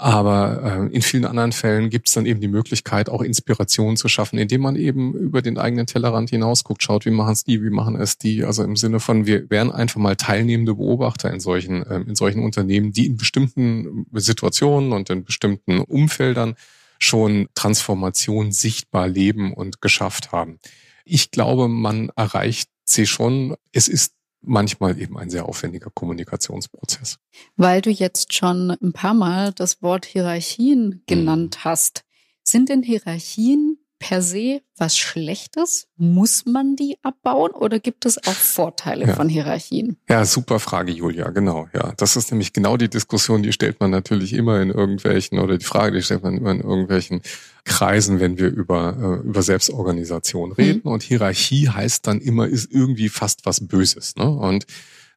Aber 0.01 0.63
äh, 0.63 0.95
in 0.95 1.03
vielen 1.03 1.25
anderen 1.25 1.51
Fällen 1.51 1.91
gibt 1.91 2.07
es 2.07 2.15
dann 2.15 2.25
eben 2.25 2.41
die 2.41 2.47
Möglichkeit, 2.47 3.07
auch 3.07 3.21
Inspirationen 3.21 3.97
zu 3.97 4.07
schaffen, 4.07 4.39
indem 4.39 4.61
man 4.61 4.75
eben 4.75 5.13
über 5.13 5.43
den 5.43 5.59
eigenen 5.59 5.85
Tellerrand 5.85 6.31
hinausguckt, 6.31 6.81
schaut, 6.81 7.05
wie 7.05 7.11
machen 7.11 7.33
es 7.33 7.43
die, 7.43 7.63
wie 7.63 7.69
machen 7.69 7.95
es 7.95 8.17
die. 8.17 8.43
Also 8.43 8.63
im 8.63 8.75
Sinne 8.75 8.99
von, 8.99 9.27
wir 9.27 9.47
wären 9.51 9.71
einfach 9.71 9.99
mal 9.99 10.15
teilnehmende 10.15 10.73
Beobachter 10.73 11.31
in 11.31 11.39
solchen, 11.39 11.85
äh, 11.85 11.99
in 11.99 12.15
solchen 12.15 12.43
Unternehmen, 12.43 12.91
die 12.91 13.05
in 13.05 13.17
bestimmten 13.17 14.07
Situationen 14.13 14.91
und 14.91 15.11
in 15.11 15.23
bestimmten 15.23 15.77
Umfeldern 15.81 16.55
schon 16.97 17.47
Transformation 17.53 18.51
sichtbar 18.51 19.07
leben 19.07 19.53
und 19.53 19.81
geschafft 19.81 20.31
haben. 20.31 20.57
Ich 21.05 21.29
glaube, 21.29 21.67
man 21.67 22.09
erreicht 22.15 22.71
sie 22.85 23.05
schon. 23.05 23.55
Es 23.71 23.87
ist 23.87 24.15
manchmal 24.41 24.99
eben 24.99 25.17
ein 25.17 25.29
sehr 25.29 25.47
aufwendiger 25.47 25.89
Kommunikationsprozess. 25.89 27.17
Weil 27.55 27.81
du 27.81 27.89
jetzt 27.89 28.33
schon 28.33 28.71
ein 28.71 28.93
paar 28.93 29.13
Mal 29.13 29.53
das 29.53 29.81
Wort 29.81 30.05
Hierarchien 30.05 31.03
genannt 31.05 31.57
mhm. 31.59 31.63
hast, 31.63 32.03
sind 32.43 32.69
denn 32.69 32.83
Hierarchien 32.83 33.77
per 34.01 34.23
se 34.23 34.61
was 34.77 34.97
Schlechtes? 34.97 35.87
Muss 35.95 36.45
man 36.47 36.75
die 36.75 36.97
abbauen 37.03 37.51
oder 37.51 37.79
gibt 37.79 38.07
es 38.07 38.17
auch 38.17 38.33
Vorteile 38.33 39.05
ja. 39.05 39.13
von 39.13 39.29
Hierarchien? 39.29 39.97
Ja, 40.09 40.25
super 40.25 40.59
Frage, 40.59 40.91
Julia, 40.91 41.29
genau. 41.29 41.67
Ja, 41.73 41.93
das 41.97 42.15
ist 42.15 42.31
nämlich 42.31 42.51
genau 42.51 42.77
die 42.77 42.89
Diskussion, 42.89 43.43
die 43.43 43.53
stellt 43.53 43.79
man 43.79 43.91
natürlich 43.91 44.33
immer 44.33 44.59
in 44.59 44.71
irgendwelchen 44.71 45.37
oder 45.37 45.59
die 45.59 45.65
Frage, 45.65 45.97
die 45.97 46.01
stellt 46.01 46.23
man 46.23 46.35
immer 46.35 46.51
in 46.51 46.61
irgendwelchen 46.61 47.21
Kreisen, 47.63 48.19
wenn 48.19 48.39
wir 48.39 48.47
über, 48.47 49.21
äh, 49.23 49.27
über 49.27 49.43
Selbstorganisation 49.43 50.51
reden. 50.51 50.81
Mhm. 50.83 50.91
Und 50.91 51.03
Hierarchie 51.03 51.69
heißt 51.69 52.07
dann 52.07 52.19
immer, 52.19 52.47
ist 52.47 52.71
irgendwie 52.71 53.09
fast 53.09 53.45
was 53.45 53.67
Böses. 53.67 54.15
Ne? 54.15 54.27
Und 54.27 54.65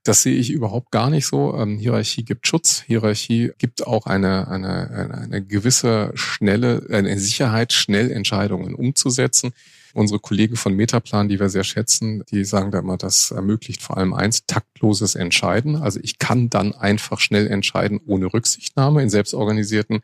das 0.05 0.23
sehe 0.23 0.37
ich 0.37 0.51
überhaupt 0.51 0.90
gar 0.90 1.09
nicht 1.09 1.27
so. 1.27 1.57
Ähm, 1.57 1.79
Hierarchie 1.79 2.25
gibt 2.25 2.47
Schutz. 2.47 2.85
Hierarchie 2.87 3.53
gibt 3.57 3.87
auch 3.87 4.07
eine, 4.07 4.49
eine, 4.49 5.19
eine, 5.23 5.43
gewisse 5.43 6.12
schnelle, 6.14 6.87
eine 6.90 7.19
Sicherheit, 7.19 7.73
schnell 7.73 8.11
Entscheidungen 8.11 8.75
umzusetzen. 8.75 9.53
Unsere 9.95 10.21
Kollegen 10.21 10.57
von 10.57 10.75
Metaplan, 10.75 11.29
die 11.29 11.40
wir 11.40 11.49
sehr 11.49 11.64
schätzen, 11.64 12.23
die 12.31 12.45
sagen 12.45 12.71
da 12.71 12.81
immer, 12.81 12.99
das 12.99 13.31
ermöglicht 13.31 13.81
vor 13.81 13.97
allem 13.97 14.12
eins, 14.12 14.45
taktloses 14.47 15.14
Entscheiden. 15.14 15.77
Also 15.77 16.01
ich 16.03 16.19
kann 16.19 16.51
dann 16.51 16.75
einfach 16.75 17.19
schnell 17.19 17.47
entscheiden 17.47 18.01
ohne 18.05 18.27
Rücksichtnahme 18.27 19.03
in 19.03 19.09
selbstorganisierten 19.09 20.03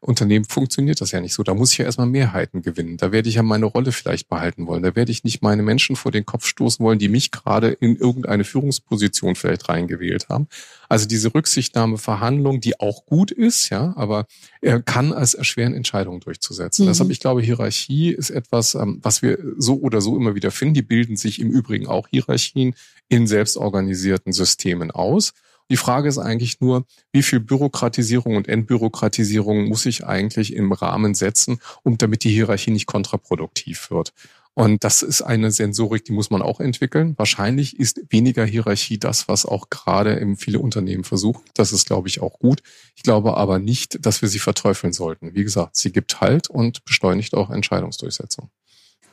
Unternehmen 0.00 0.46
funktioniert 0.46 1.02
das 1.02 1.12
ja 1.12 1.20
nicht 1.20 1.34
so. 1.34 1.42
Da 1.42 1.52
muss 1.52 1.72
ich 1.72 1.78
ja 1.78 1.84
erstmal 1.84 2.06
Mehrheiten 2.06 2.62
gewinnen. 2.62 2.96
Da 2.96 3.12
werde 3.12 3.28
ich 3.28 3.34
ja 3.34 3.42
meine 3.42 3.66
Rolle 3.66 3.92
vielleicht 3.92 4.28
behalten 4.28 4.66
wollen. 4.66 4.82
Da 4.82 4.96
werde 4.96 5.12
ich 5.12 5.24
nicht 5.24 5.42
meine 5.42 5.62
Menschen 5.62 5.94
vor 5.94 6.10
den 6.10 6.24
Kopf 6.24 6.46
stoßen 6.46 6.82
wollen, 6.84 6.98
die 6.98 7.10
mich 7.10 7.30
gerade 7.30 7.68
in 7.68 7.96
irgendeine 7.96 8.44
Führungsposition 8.44 9.34
vielleicht 9.34 9.68
reingewählt 9.68 10.30
haben. 10.30 10.48
Also 10.88 11.06
diese 11.06 11.34
Rücksichtnahme, 11.34 11.98
Verhandlung, 11.98 12.60
die 12.60 12.80
auch 12.80 13.04
gut 13.04 13.30
ist, 13.30 13.68
ja, 13.68 13.92
aber 13.96 14.26
er 14.62 14.80
kann 14.80 15.12
es 15.12 15.34
erschweren, 15.34 15.74
Entscheidungen 15.74 16.20
durchzusetzen. 16.20 16.86
Mhm. 16.86 16.88
Deshalb, 16.88 17.10
ich 17.10 17.20
glaube, 17.20 17.42
Hierarchie 17.42 18.10
ist 18.10 18.30
etwas, 18.30 18.74
ähm, 18.74 19.00
was 19.02 19.20
wir 19.20 19.38
so 19.58 19.80
oder 19.80 20.00
so 20.00 20.16
immer 20.16 20.34
wieder 20.34 20.50
finden. 20.50 20.74
Die 20.74 20.82
bilden 20.82 21.16
sich 21.16 21.40
im 21.40 21.50
Übrigen 21.50 21.86
auch 21.86 22.08
Hierarchien 22.08 22.74
in 23.10 23.26
selbstorganisierten 23.26 24.32
Systemen 24.32 24.90
aus. 24.90 25.34
Die 25.70 25.76
Frage 25.76 26.08
ist 26.08 26.18
eigentlich 26.18 26.60
nur, 26.60 26.84
wie 27.12 27.22
viel 27.22 27.40
Bürokratisierung 27.40 28.36
und 28.36 28.48
Entbürokratisierung 28.48 29.68
muss 29.68 29.86
ich 29.86 30.04
eigentlich 30.04 30.54
im 30.54 30.72
Rahmen 30.72 31.14
setzen, 31.14 31.60
um 31.84 31.96
damit 31.96 32.24
die 32.24 32.30
Hierarchie 32.30 32.72
nicht 32.72 32.86
kontraproduktiv 32.86 33.90
wird. 33.90 34.12
Und 34.54 34.82
das 34.82 35.02
ist 35.02 35.22
eine 35.22 35.52
Sensorik, 35.52 36.04
die 36.04 36.12
muss 36.12 36.30
man 36.30 36.42
auch 36.42 36.58
entwickeln. 36.58 37.14
Wahrscheinlich 37.16 37.78
ist 37.78 38.00
weniger 38.10 38.44
Hierarchie 38.44 38.98
das, 38.98 39.28
was 39.28 39.46
auch 39.46 39.70
gerade 39.70 40.14
in 40.14 40.36
viele 40.36 40.58
Unternehmen 40.58 41.04
versuchen. 41.04 41.44
Das 41.54 41.72
ist, 41.72 41.86
glaube 41.86 42.08
ich, 42.08 42.20
auch 42.20 42.40
gut. 42.40 42.60
Ich 42.96 43.04
glaube 43.04 43.36
aber 43.36 43.60
nicht, 43.60 44.04
dass 44.04 44.22
wir 44.22 44.28
sie 44.28 44.40
verteufeln 44.40 44.92
sollten. 44.92 45.34
Wie 45.34 45.44
gesagt, 45.44 45.76
sie 45.76 45.92
gibt 45.92 46.20
Halt 46.20 46.50
und 46.50 46.84
beschleunigt 46.84 47.34
auch 47.34 47.50
Entscheidungsdurchsetzung. 47.50 48.50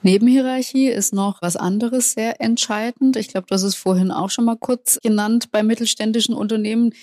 Nebenhierarchie 0.04 0.88
ist 0.88 1.14
noch 1.14 1.42
was 1.42 1.56
anderes 1.56 2.14
sehr 2.14 2.40
entscheidend. 2.40 3.16
Ich 3.16 3.30
glaube, 3.30 3.48
das 3.50 3.64
ist 3.64 3.76
vorhin 3.76 4.12
auch 4.12 4.30
schon 4.30 4.46
mal 4.46 4.58
kurz 4.58 5.00
genannt 5.02 5.52
bei 5.52 5.64
mittelständischen 5.64 6.36
Unternehmen. 6.36 6.94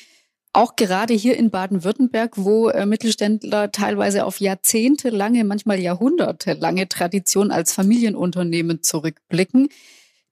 Auch 0.53 0.77
gerade 0.77 1.13
hier 1.15 1.37
in 1.37 1.51
Baden-Württemberg, 1.51 2.35
wo 2.37 2.69
äh, 2.69 2.87
Mittelständler 2.87 3.73
teilweise 3.73 4.25
auf 4.25 4.39
jahrzehntelange, 4.39 5.43
manchmal 5.43 5.81
jahrhundertelange 5.81 6.89
Tradition 6.89 7.51
als 7.51 7.73
Familienunternehmen 7.73 8.83
zurückblicken. 8.83 9.69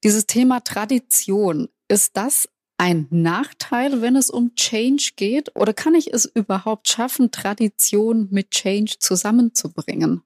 Dieses 0.05 0.27
Thema 0.27 0.61
Tradition, 0.61 1.69
ist 1.89 2.17
das 2.17 2.49
ein 2.79 3.09
Nachteil, 3.11 4.01
wenn 4.01 4.15
es 4.15 4.31
um 4.31 4.55
Change 4.55 5.13
geht? 5.17 5.55
Oder 5.57 5.75
kann 5.75 5.95
ich 5.95 6.15
es 6.15 6.25
überhaupt 6.25 6.89
schaffen, 6.89 7.33
Tradition 7.33 8.29
mit 8.31 8.53
Change 8.53 8.95
zusammenzubringen? 8.99 10.23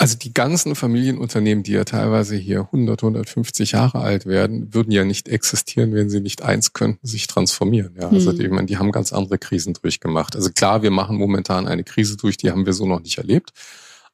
Also 0.00 0.16
die 0.16 0.32
ganzen 0.32 0.76
Familienunternehmen, 0.76 1.64
die 1.64 1.72
ja 1.72 1.82
teilweise 1.82 2.36
hier 2.36 2.60
100, 2.60 3.02
150 3.02 3.72
Jahre 3.72 3.98
alt 3.98 4.26
werden, 4.26 4.72
würden 4.72 4.92
ja 4.92 5.04
nicht 5.04 5.28
existieren, 5.28 5.92
wenn 5.92 6.08
sie 6.08 6.20
nicht 6.20 6.40
eins 6.40 6.72
könnten, 6.72 7.04
sich 7.04 7.26
transformieren. 7.26 7.96
Ja, 8.00 8.08
also 8.08 8.30
die, 8.30 8.46
meine, 8.46 8.66
die 8.66 8.78
haben 8.78 8.92
ganz 8.92 9.12
andere 9.12 9.38
Krisen 9.38 9.74
durchgemacht. 9.74 10.36
Also 10.36 10.50
klar, 10.50 10.82
wir 10.82 10.92
machen 10.92 11.16
momentan 11.16 11.66
eine 11.66 11.82
Krise 11.82 12.16
durch, 12.16 12.36
die 12.36 12.52
haben 12.52 12.64
wir 12.64 12.74
so 12.74 12.86
noch 12.86 13.00
nicht 13.00 13.18
erlebt. 13.18 13.50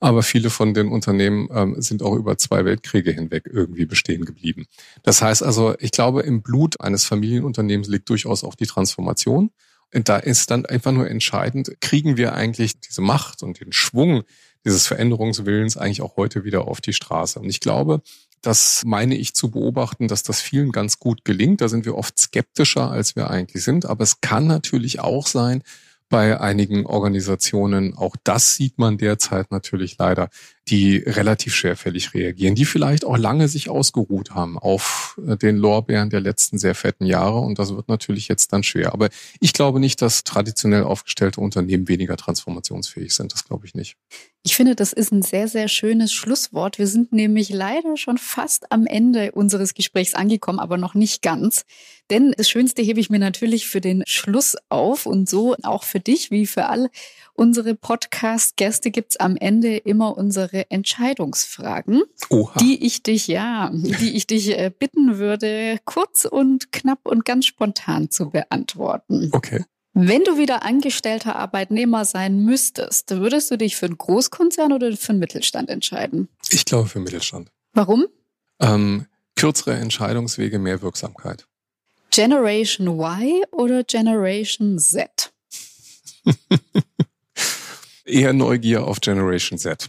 Aber 0.01 0.23
viele 0.23 0.49
von 0.49 0.73
den 0.73 0.88
Unternehmen 0.88 1.49
ähm, 1.53 1.81
sind 1.81 2.03
auch 2.03 2.14
über 2.14 2.38
zwei 2.38 2.64
Weltkriege 2.64 3.12
hinweg 3.12 3.44
irgendwie 3.53 3.85
bestehen 3.85 4.25
geblieben. 4.25 4.64
Das 5.03 5.20
heißt 5.20 5.42
also, 5.42 5.75
ich 5.81 5.90
glaube, 5.90 6.23
im 6.23 6.40
Blut 6.40 6.81
eines 6.81 7.05
Familienunternehmens 7.05 7.88
liegt 7.88 8.09
durchaus 8.09 8.42
auch 8.42 8.55
die 8.55 8.66
Transformation. 8.66 9.51
Und 9.94 10.09
da 10.09 10.16
ist 10.16 10.51
dann 10.51 10.64
einfach 10.64 10.92
nur 10.92 11.09
entscheidend, 11.09 11.77
kriegen 11.81 12.16
wir 12.16 12.35
eigentlich 12.35 12.81
diese 12.81 13.03
Macht 13.03 13.42
und 13.42 13.61
den 13.61 13.73
Schwung, 13.73 14.25
dieses 14.64 14.87
Veränderungswillens 14.87 15.77
eigentlich 15.77 16.03
auch 16.03 16.16
heute 16.16 16.44
wieder 16.44 16.66
auf 16.66 16.81
die 16.81 16.92
Straße. 16.92 17.38
Und 17.38 17.48
ich 17.48 17.61
glaube, 17.61 18.03
das 18.42 18.83
meine 18.85 19.16
ich 19.16 19.35
zu 19.35 19.50
beobachten, 19.50 20.09
dass 20.09 20.22
das 20.22 20.40
vielen 20.40 20.72
ganz 20.72 20.98
gut 20.98 21.24
gelingt. 21.24 21.61
Da 21.61 21.68
sind 21.68 21.85
wir 21.87 21.96
oft 21.96 22.18
skeptischer, 22.18 22.90
als 22.90 23.16
wir 23.16 23.31
eigentlich 23.31 23.64
sind. 23.64 23.87
Aber 23.87 24.05
es 24.05 24.20
kann 24.20 24.46
natürlich 24.46 25.00
auch 25.00 25.27
sein, 25.27 25.62
bei 26.09 26.40
einigen 26.40 26.87
Organisationen. 26.87 27.96
Auch 27.96 28.16
das 28.22 28.55
sieht 28.55 28.79
man 28.79 28.98
derzeit 28.98 29.50
natürlich 29.50 29.96
leider, 29.98 30.29
die 30.68 30.96
relativ 30.96 31.55
schwerfällig 31.55 32.14
reagieren, 32.14 32.55
die 32.55 32.64
vielleicht 32.64 33.05
auch 33.05 33.18
lange 33.18 33.48
sich 33.48 33.68
ausgeruht 33.68 34.31
haben 34.31 34.59
auf 34.59 35.20
äh, 35.27 35.37
den 35.37 35.57
Lorbeeren 35.57 36.09
der 36.09 36.20
letzten 36.20 36.59
sehr 36.59 36.74
fetten 36.74 37.05
Jahre. 37.05 37.38
Und 37.40 37.59
das 37.59 37.74
wird 37.74 37.88
natürlich 37.88 38.29
jetzt 38.29 38.53
dann 38.53 38.62
schwer. 38.62 38.92
Aber 38.94 39.11
ich 39.40 39.53
glaube 39.53 39.79
nicht, 39.79 40.00
dass 40.00 40.24
traditionell 40.24 40.85
aufgestellte 40.85 41.40
Unternehmen 41.40 41.88
weniger 41.88 42.16
transformationsfähig 42.16 43.14
sind. 43.14 43.33
Das 43.33 43.44
glaube 43.44 43.66
ich 43.66 43.74
nicht. 43.74 43.96
Ich 44.42 44.57
finde, 44.57 44.74
das 44.74 44.92
ist 44.92 45.12
ein 45.12 45.22
sehr, 45.22 45.48
sehr 45.48 45.68
schönes 45.68 46.12
Schlusswort. 46.12 46.79
Wir 46.79 46.87
sind 46.87 47.12
nämlich 47.12 47.50
leider 47.50 47.96
schon 47.96 48.18
fast 48.18 48.70
am 48.72 48.87
Ende 48.87 49.33
unseres 49.33 49.74
Gesprächs 49.74 50.14
angekommen, 50.14 50.61
aber 50.61 50.77
noch 50.77 50.94
nicht 50.94 51.22
ganz. 51.22 51.64
Denn 52.11 52.35
das 52.37 52.50
Schönste 52.50 52.83
hebe 52.83 53.00
ich 53.00 53.09
mir 53.09 53.18
natürlich 53.18 53.66
für 53.66 53.81
den 53.81 54.03
Schluss 54.07 54.57
auf 54.68 55.07
und 55.07 55.29
so 55.29 55.57
auch 55.62 55.85
für 55.85 56.00
dich 56.00 56.31
wie 56.31 56.46
für 56.46 56.66
alle 56.66 56.90
unsere 57.35 57.75
Podcast-Gäste 57.75 58.90
gibt's 58.90 59.16
am 59.16 59.37
Ende 59.37 59.77
immer 59.77 60.16
unsere 60.16 60.70
Entscheidungsfragen, 60.70 62.03
Oha. 62.31 62.59
die 62.61 62.85
ich 62.85 63.03
dich, 63.03 63.27
ja, 63.27 63.70
die 63.73 64.16
ich 64.16 64.27
dich 64.27 64.51
äh, 64.51 64.70
bitten 64.77 65.18
würde, 65.18 65.79
kurz 65.85 66.25
und 66.25 66.73
knapp 66.73 67.01
und 67.05 67.25
ganz 67.25 67.47
spontan 67.47 68.11
zu 68.11 68.31
beantworten. 68.31 69.31
Okay. 69.33 69.64
Wenn 69.92 70.25
du 70.25 70.38
wieder 70.38 70.64
angestellter 70.64 71.37
Arbeitnehmer 71.37 72.05
sein 72.05 72.44
müsstest, 72.44 73.11
würdest 73.12 73.51
du 73.53 73.57
dich 73.57 73.77
für 73.77 73.87
einen 73.87 73.97
Großkonzern 73.97 74.73
oder 74.73 74.97
für 74.97 75.11
einen 75.11 75.20
Mittelstand 75.20 75.70
entscheiden? 75.70 76.29
Ich 76.51 76.64
glaube 76.64 76.88
für 76.88 76.99
Mittelstand. 76.99 77.51
Warum? 77.75 78.07
Ähm, 78.61 79.07
kürzere 79.37 79.75
Entscheidungswege, 79.75 80.59
mehr 80.59 80.83
Wirksamkeit. 80.83 81.47
Generation 82.11 82.87
Y 82.88 83.44
oder 83.53 83.85
Generation 83.85 84.79
Z? 84.79 85.33
Eher 88.05 88.33
Neugier 88.33 88.85
auf 88.85 89.01
Generation 89.01 89.59
Z. 89.59 89.88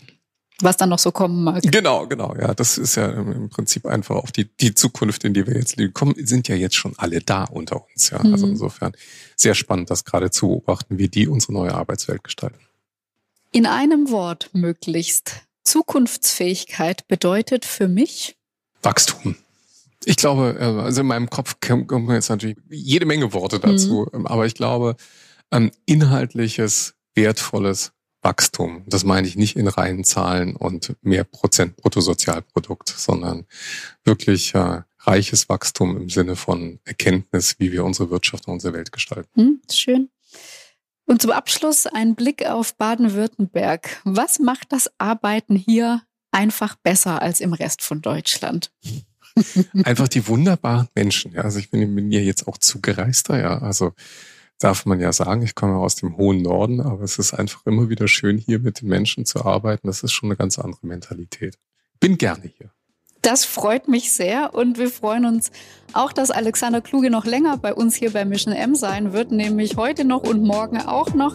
Was 0.61 0.77
dann 0.77 0.89
noch 0.89 0.99
so 0.99 1.11
kommen 1.11 1.43
mag. 1.43 1.63
Genau, 1.63 2.07
genau. 2.07 2.33
Ja, 2.39 2.53
das 2.53 2.77
ist 2.77 2.95
ja 2.95 3.09
im 3.09 3.49
Prinzip 3.49 3.85
einfach 3.85 4.15
auch 4.15 4.31
die, 4.31 4.45
die 4.45 4.73
Zukunft, 4.73 5.25
in 5.25 5.33
die 5.33 5.45
wir 5.45 5.55
jetzt. 5.55 5.75
Kommen, 5.93 6.15
sind 6.25 6.47
ja 6.47 6.55
jetzt 6.55 6.75
schon 6.75 6.93
alle 6.97 7.19
da 7.19 7.43
unter 7.43 7.85
uns. 7.85 8.09
Ja, 8.09 8.17
also 8.17 8.27
mhm. 8.27 8.33
also 8.33 8.47
insofern 8.47 8.93
sehr 9.35 9.53
spannend, 9.53 9.89
das 9.89 10.05
gerade 10.05 10.31
zu 10.31 10.47
beobachten, 10.47 10.97
wie 10.97 11.09
die 11.09 11.27
unsere 11.27 11.51
neue 11.51 11.73
Arbeitswelt 11.73 12.23
gestalten. 12.23 12.59
In 13.51 13.65
einem 13.65 14.11
Wort 14.11 14.49
möglichst. 14.53 15.41
Zukunftsfähigkeit 15.63 17.07
bedeutet 17.07 17.65
für 17.65 17.87
mich 17.87 18.37
Wachstum. 18.83 19.35
Ich 20.05 20.15
glaube, 20.15 20.55
äh, 20.59 20.63
also 20.63 21.01
in 21.01 21.07
meinem 21.07 21.29
Kopf 21.29 21.57
kommen 21.59 22.09
jetzt 22.11 22.29
natürlich 22.29 22.57
jede 22.69 23.05
Menge 23.05 23.33
Worte 23.33 23.59
dazu, 23.59 24.07
mhm. 24.13 24.27
aber 24.27 24.45
ich 24.45 24.53
glaube, 24.53 24.95
ähm, 25.51 25.71
inhaltliches, 25.85 26.93
wertvolles 27.15 27.91
Wachstum. 28.25 28.83
Das 28.87 29.05
meine 29.05 29.27
ich 29.27 29.37
nicht 29.37 29.55
in 29.55 29.67
reinen 29.67 30.03
Zahlen 30.03 30.55
und 30.55 30.95
mehr 31.01 31.23
Prozent 31.23 31.77
Bruttosozialprodukt, 31.77 32.89
sondern 32.89 33.45
wirklich 34.03 34.53
äh, 34.55 34.81
reiches 34.99 35.47
Wachstum 35.47 35.95
im 35.95 36.09
Sinne 36.09 36.35
von 36.35 36.79
Erkenntnis, 36.83 37.55
wie 37.59 37.71
wir 37.71 37.85
unsere 37.85 38.09
Wirtschaft 38.09 38.47
und 38.47 38.55
unsere 38.55 38.73
Welt 38.73 38.91
gestalten. 38.91 39.29
Hm, 39.35 39.61
schön. 39.71 40.09
Und 41.05 41.21
zum 41.21 41.31
Abschluss 41.31 41.85
ein 41.85 42.15
Blick 42.15 42.45
auf 42.47 42.75
Baden-Württemberg. 42.75 44.01
Was 44.05 44.39
macht 44.39 44.71
das 44.71 44.89
Arbeiten 44.97 45.55
hier 45.55 46.01
einfach 46.31 46.75
besser 46.75 47.21
als 47.21 47.39
im 47.39 47.53
Rest 47.53 47.83
von 47.83 48.01
Deutschland? 48.01 48.71
Einfach 49.83 50.07
die 50.07 50.27
wunderbaren 50.27 50.87
Menschen. 50.95 51.33
Ja, 51.33 51.41
also 51.41 51.59
ich 51.59 51.69
bin, 51.69 51.93
bin 51.93 52.09
hier 52.09 52.23
jetzt 52.23 52.47
auch 52.47 52.57
zugereister. 52.57 53.39
Ja, 53.39 53.59
also 53.59 53.93
darf 54.65 54.87
man 54.87 54.99
ja 54.99 55.13
sagen, 55.13 55.43
ich 55.43 55.53
komme 55.53 55.77
aus 55.77 55.93
dem 55.93 56.17
hohen 56.17 56.41
Norden, 56.41 56.81
aber 56.81 57.03
es 57.03 57.19
ist 57.19 57.35
einfach 57.35 57.63
immer 57.67 57.87
wieder 57.87 58.07
schön, 58.07 58.39
hier 58.39 58.57
mit 58.57 58.81
den 58.81 58.89
Menschen 58.89 59.23
zu 59.23 59.45
arbeiten. 59.45 59.85
Das 59.85 60.01
ist 60.01 60.11
schon 60.11 60.29
eine 60.29 60.37
ganz 60.37 60.57
andere 60.57 60.87
Mentalität. 60.87 61.59
Bin 61.99 62.17
gerne 62.17 62.51
hier. 62.57 62.71
Das 63.25 63.43
freut 63.43 63.87
mich 63.87 64.13
sehr 64.13 64.53
und 64.53 64.77
wir 64.77 64.87
freuen 64.87 65.25
uns 65.25 65.49
auch, 65.93 66.13
dass 66.13 66.29
Alexander 66.29 66.79
Kluge 66.79 67.09
noch 67.09 67.25
länger 67.25 67.57
bei 67.57 67.73
uns 67.73 67.95
hier 67.95 68.13
bei 68.13 68.23
Mission 68.23 68.53
M 68.53 68.75
sein 68.75 69.13
wird, 69.13 69.31
nämlich 69.31 69.77
heute 69.77 70.05
noch 70.05 70.21
und 70.21 70.43
morgen 70.43 70.79
auch 70.79 71.11
noch, 71.15 71.33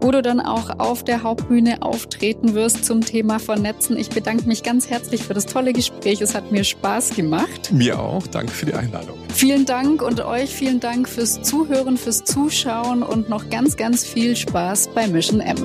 wo 0.00 0.10
du 0.10 0.20
dann 0.20 0.40
auch 0.40 0.80
auf 0.80 1.04
der 1.04 1.22
Hauptbühne 1.22 1.80
auftreten 1.82 2.54
wirst 2.54 2.84
zum 2.84 3.02
Thema 3.02 3.38
Vernetzen. 3.38 3.96
Ich 3.96 4.08
bedanke 4.08 4.48
mich 4.48 4.64
ganz 4.64 4.90
herzlich 4.90 5.22
für 5.22 5.34
das 5.34 5.46
tolle 5.46 5.72
Gespräch. 5.72 6.20
Es 6.20 6.34
hat 6.34 6.50
mir 6.50 6.64
Spaß 6.64 7.10
gemacht. 7.10 7.70
Mir 7.70 8.00
auch. 8.00 8.26
Danke 8.26 8.50
für 8.50 8.66
die 8.66 8.74
Einladung. 8.74 9.16
Vielen 9.32 9.64
Dank 9.64 10.02
und 10.02 10.20
euch 10.20 10.52
vielen 10.52 10.80
Dank 10.80 11.08
fürs 11.08 11.40
Zuhören, 11.42 11.98
fürs 11.98 12.24
Zuschauen 12.24 13.04
und 13.04 13.28
noch 13.28 13.48
ganz, 13.48 13.76
ganz 13.76 14.04
viel 14.04 14.34
Spaß 14.34 14.88
bei 14.88 15.06
Mission 15.06 15.38
M. 15.38 15.56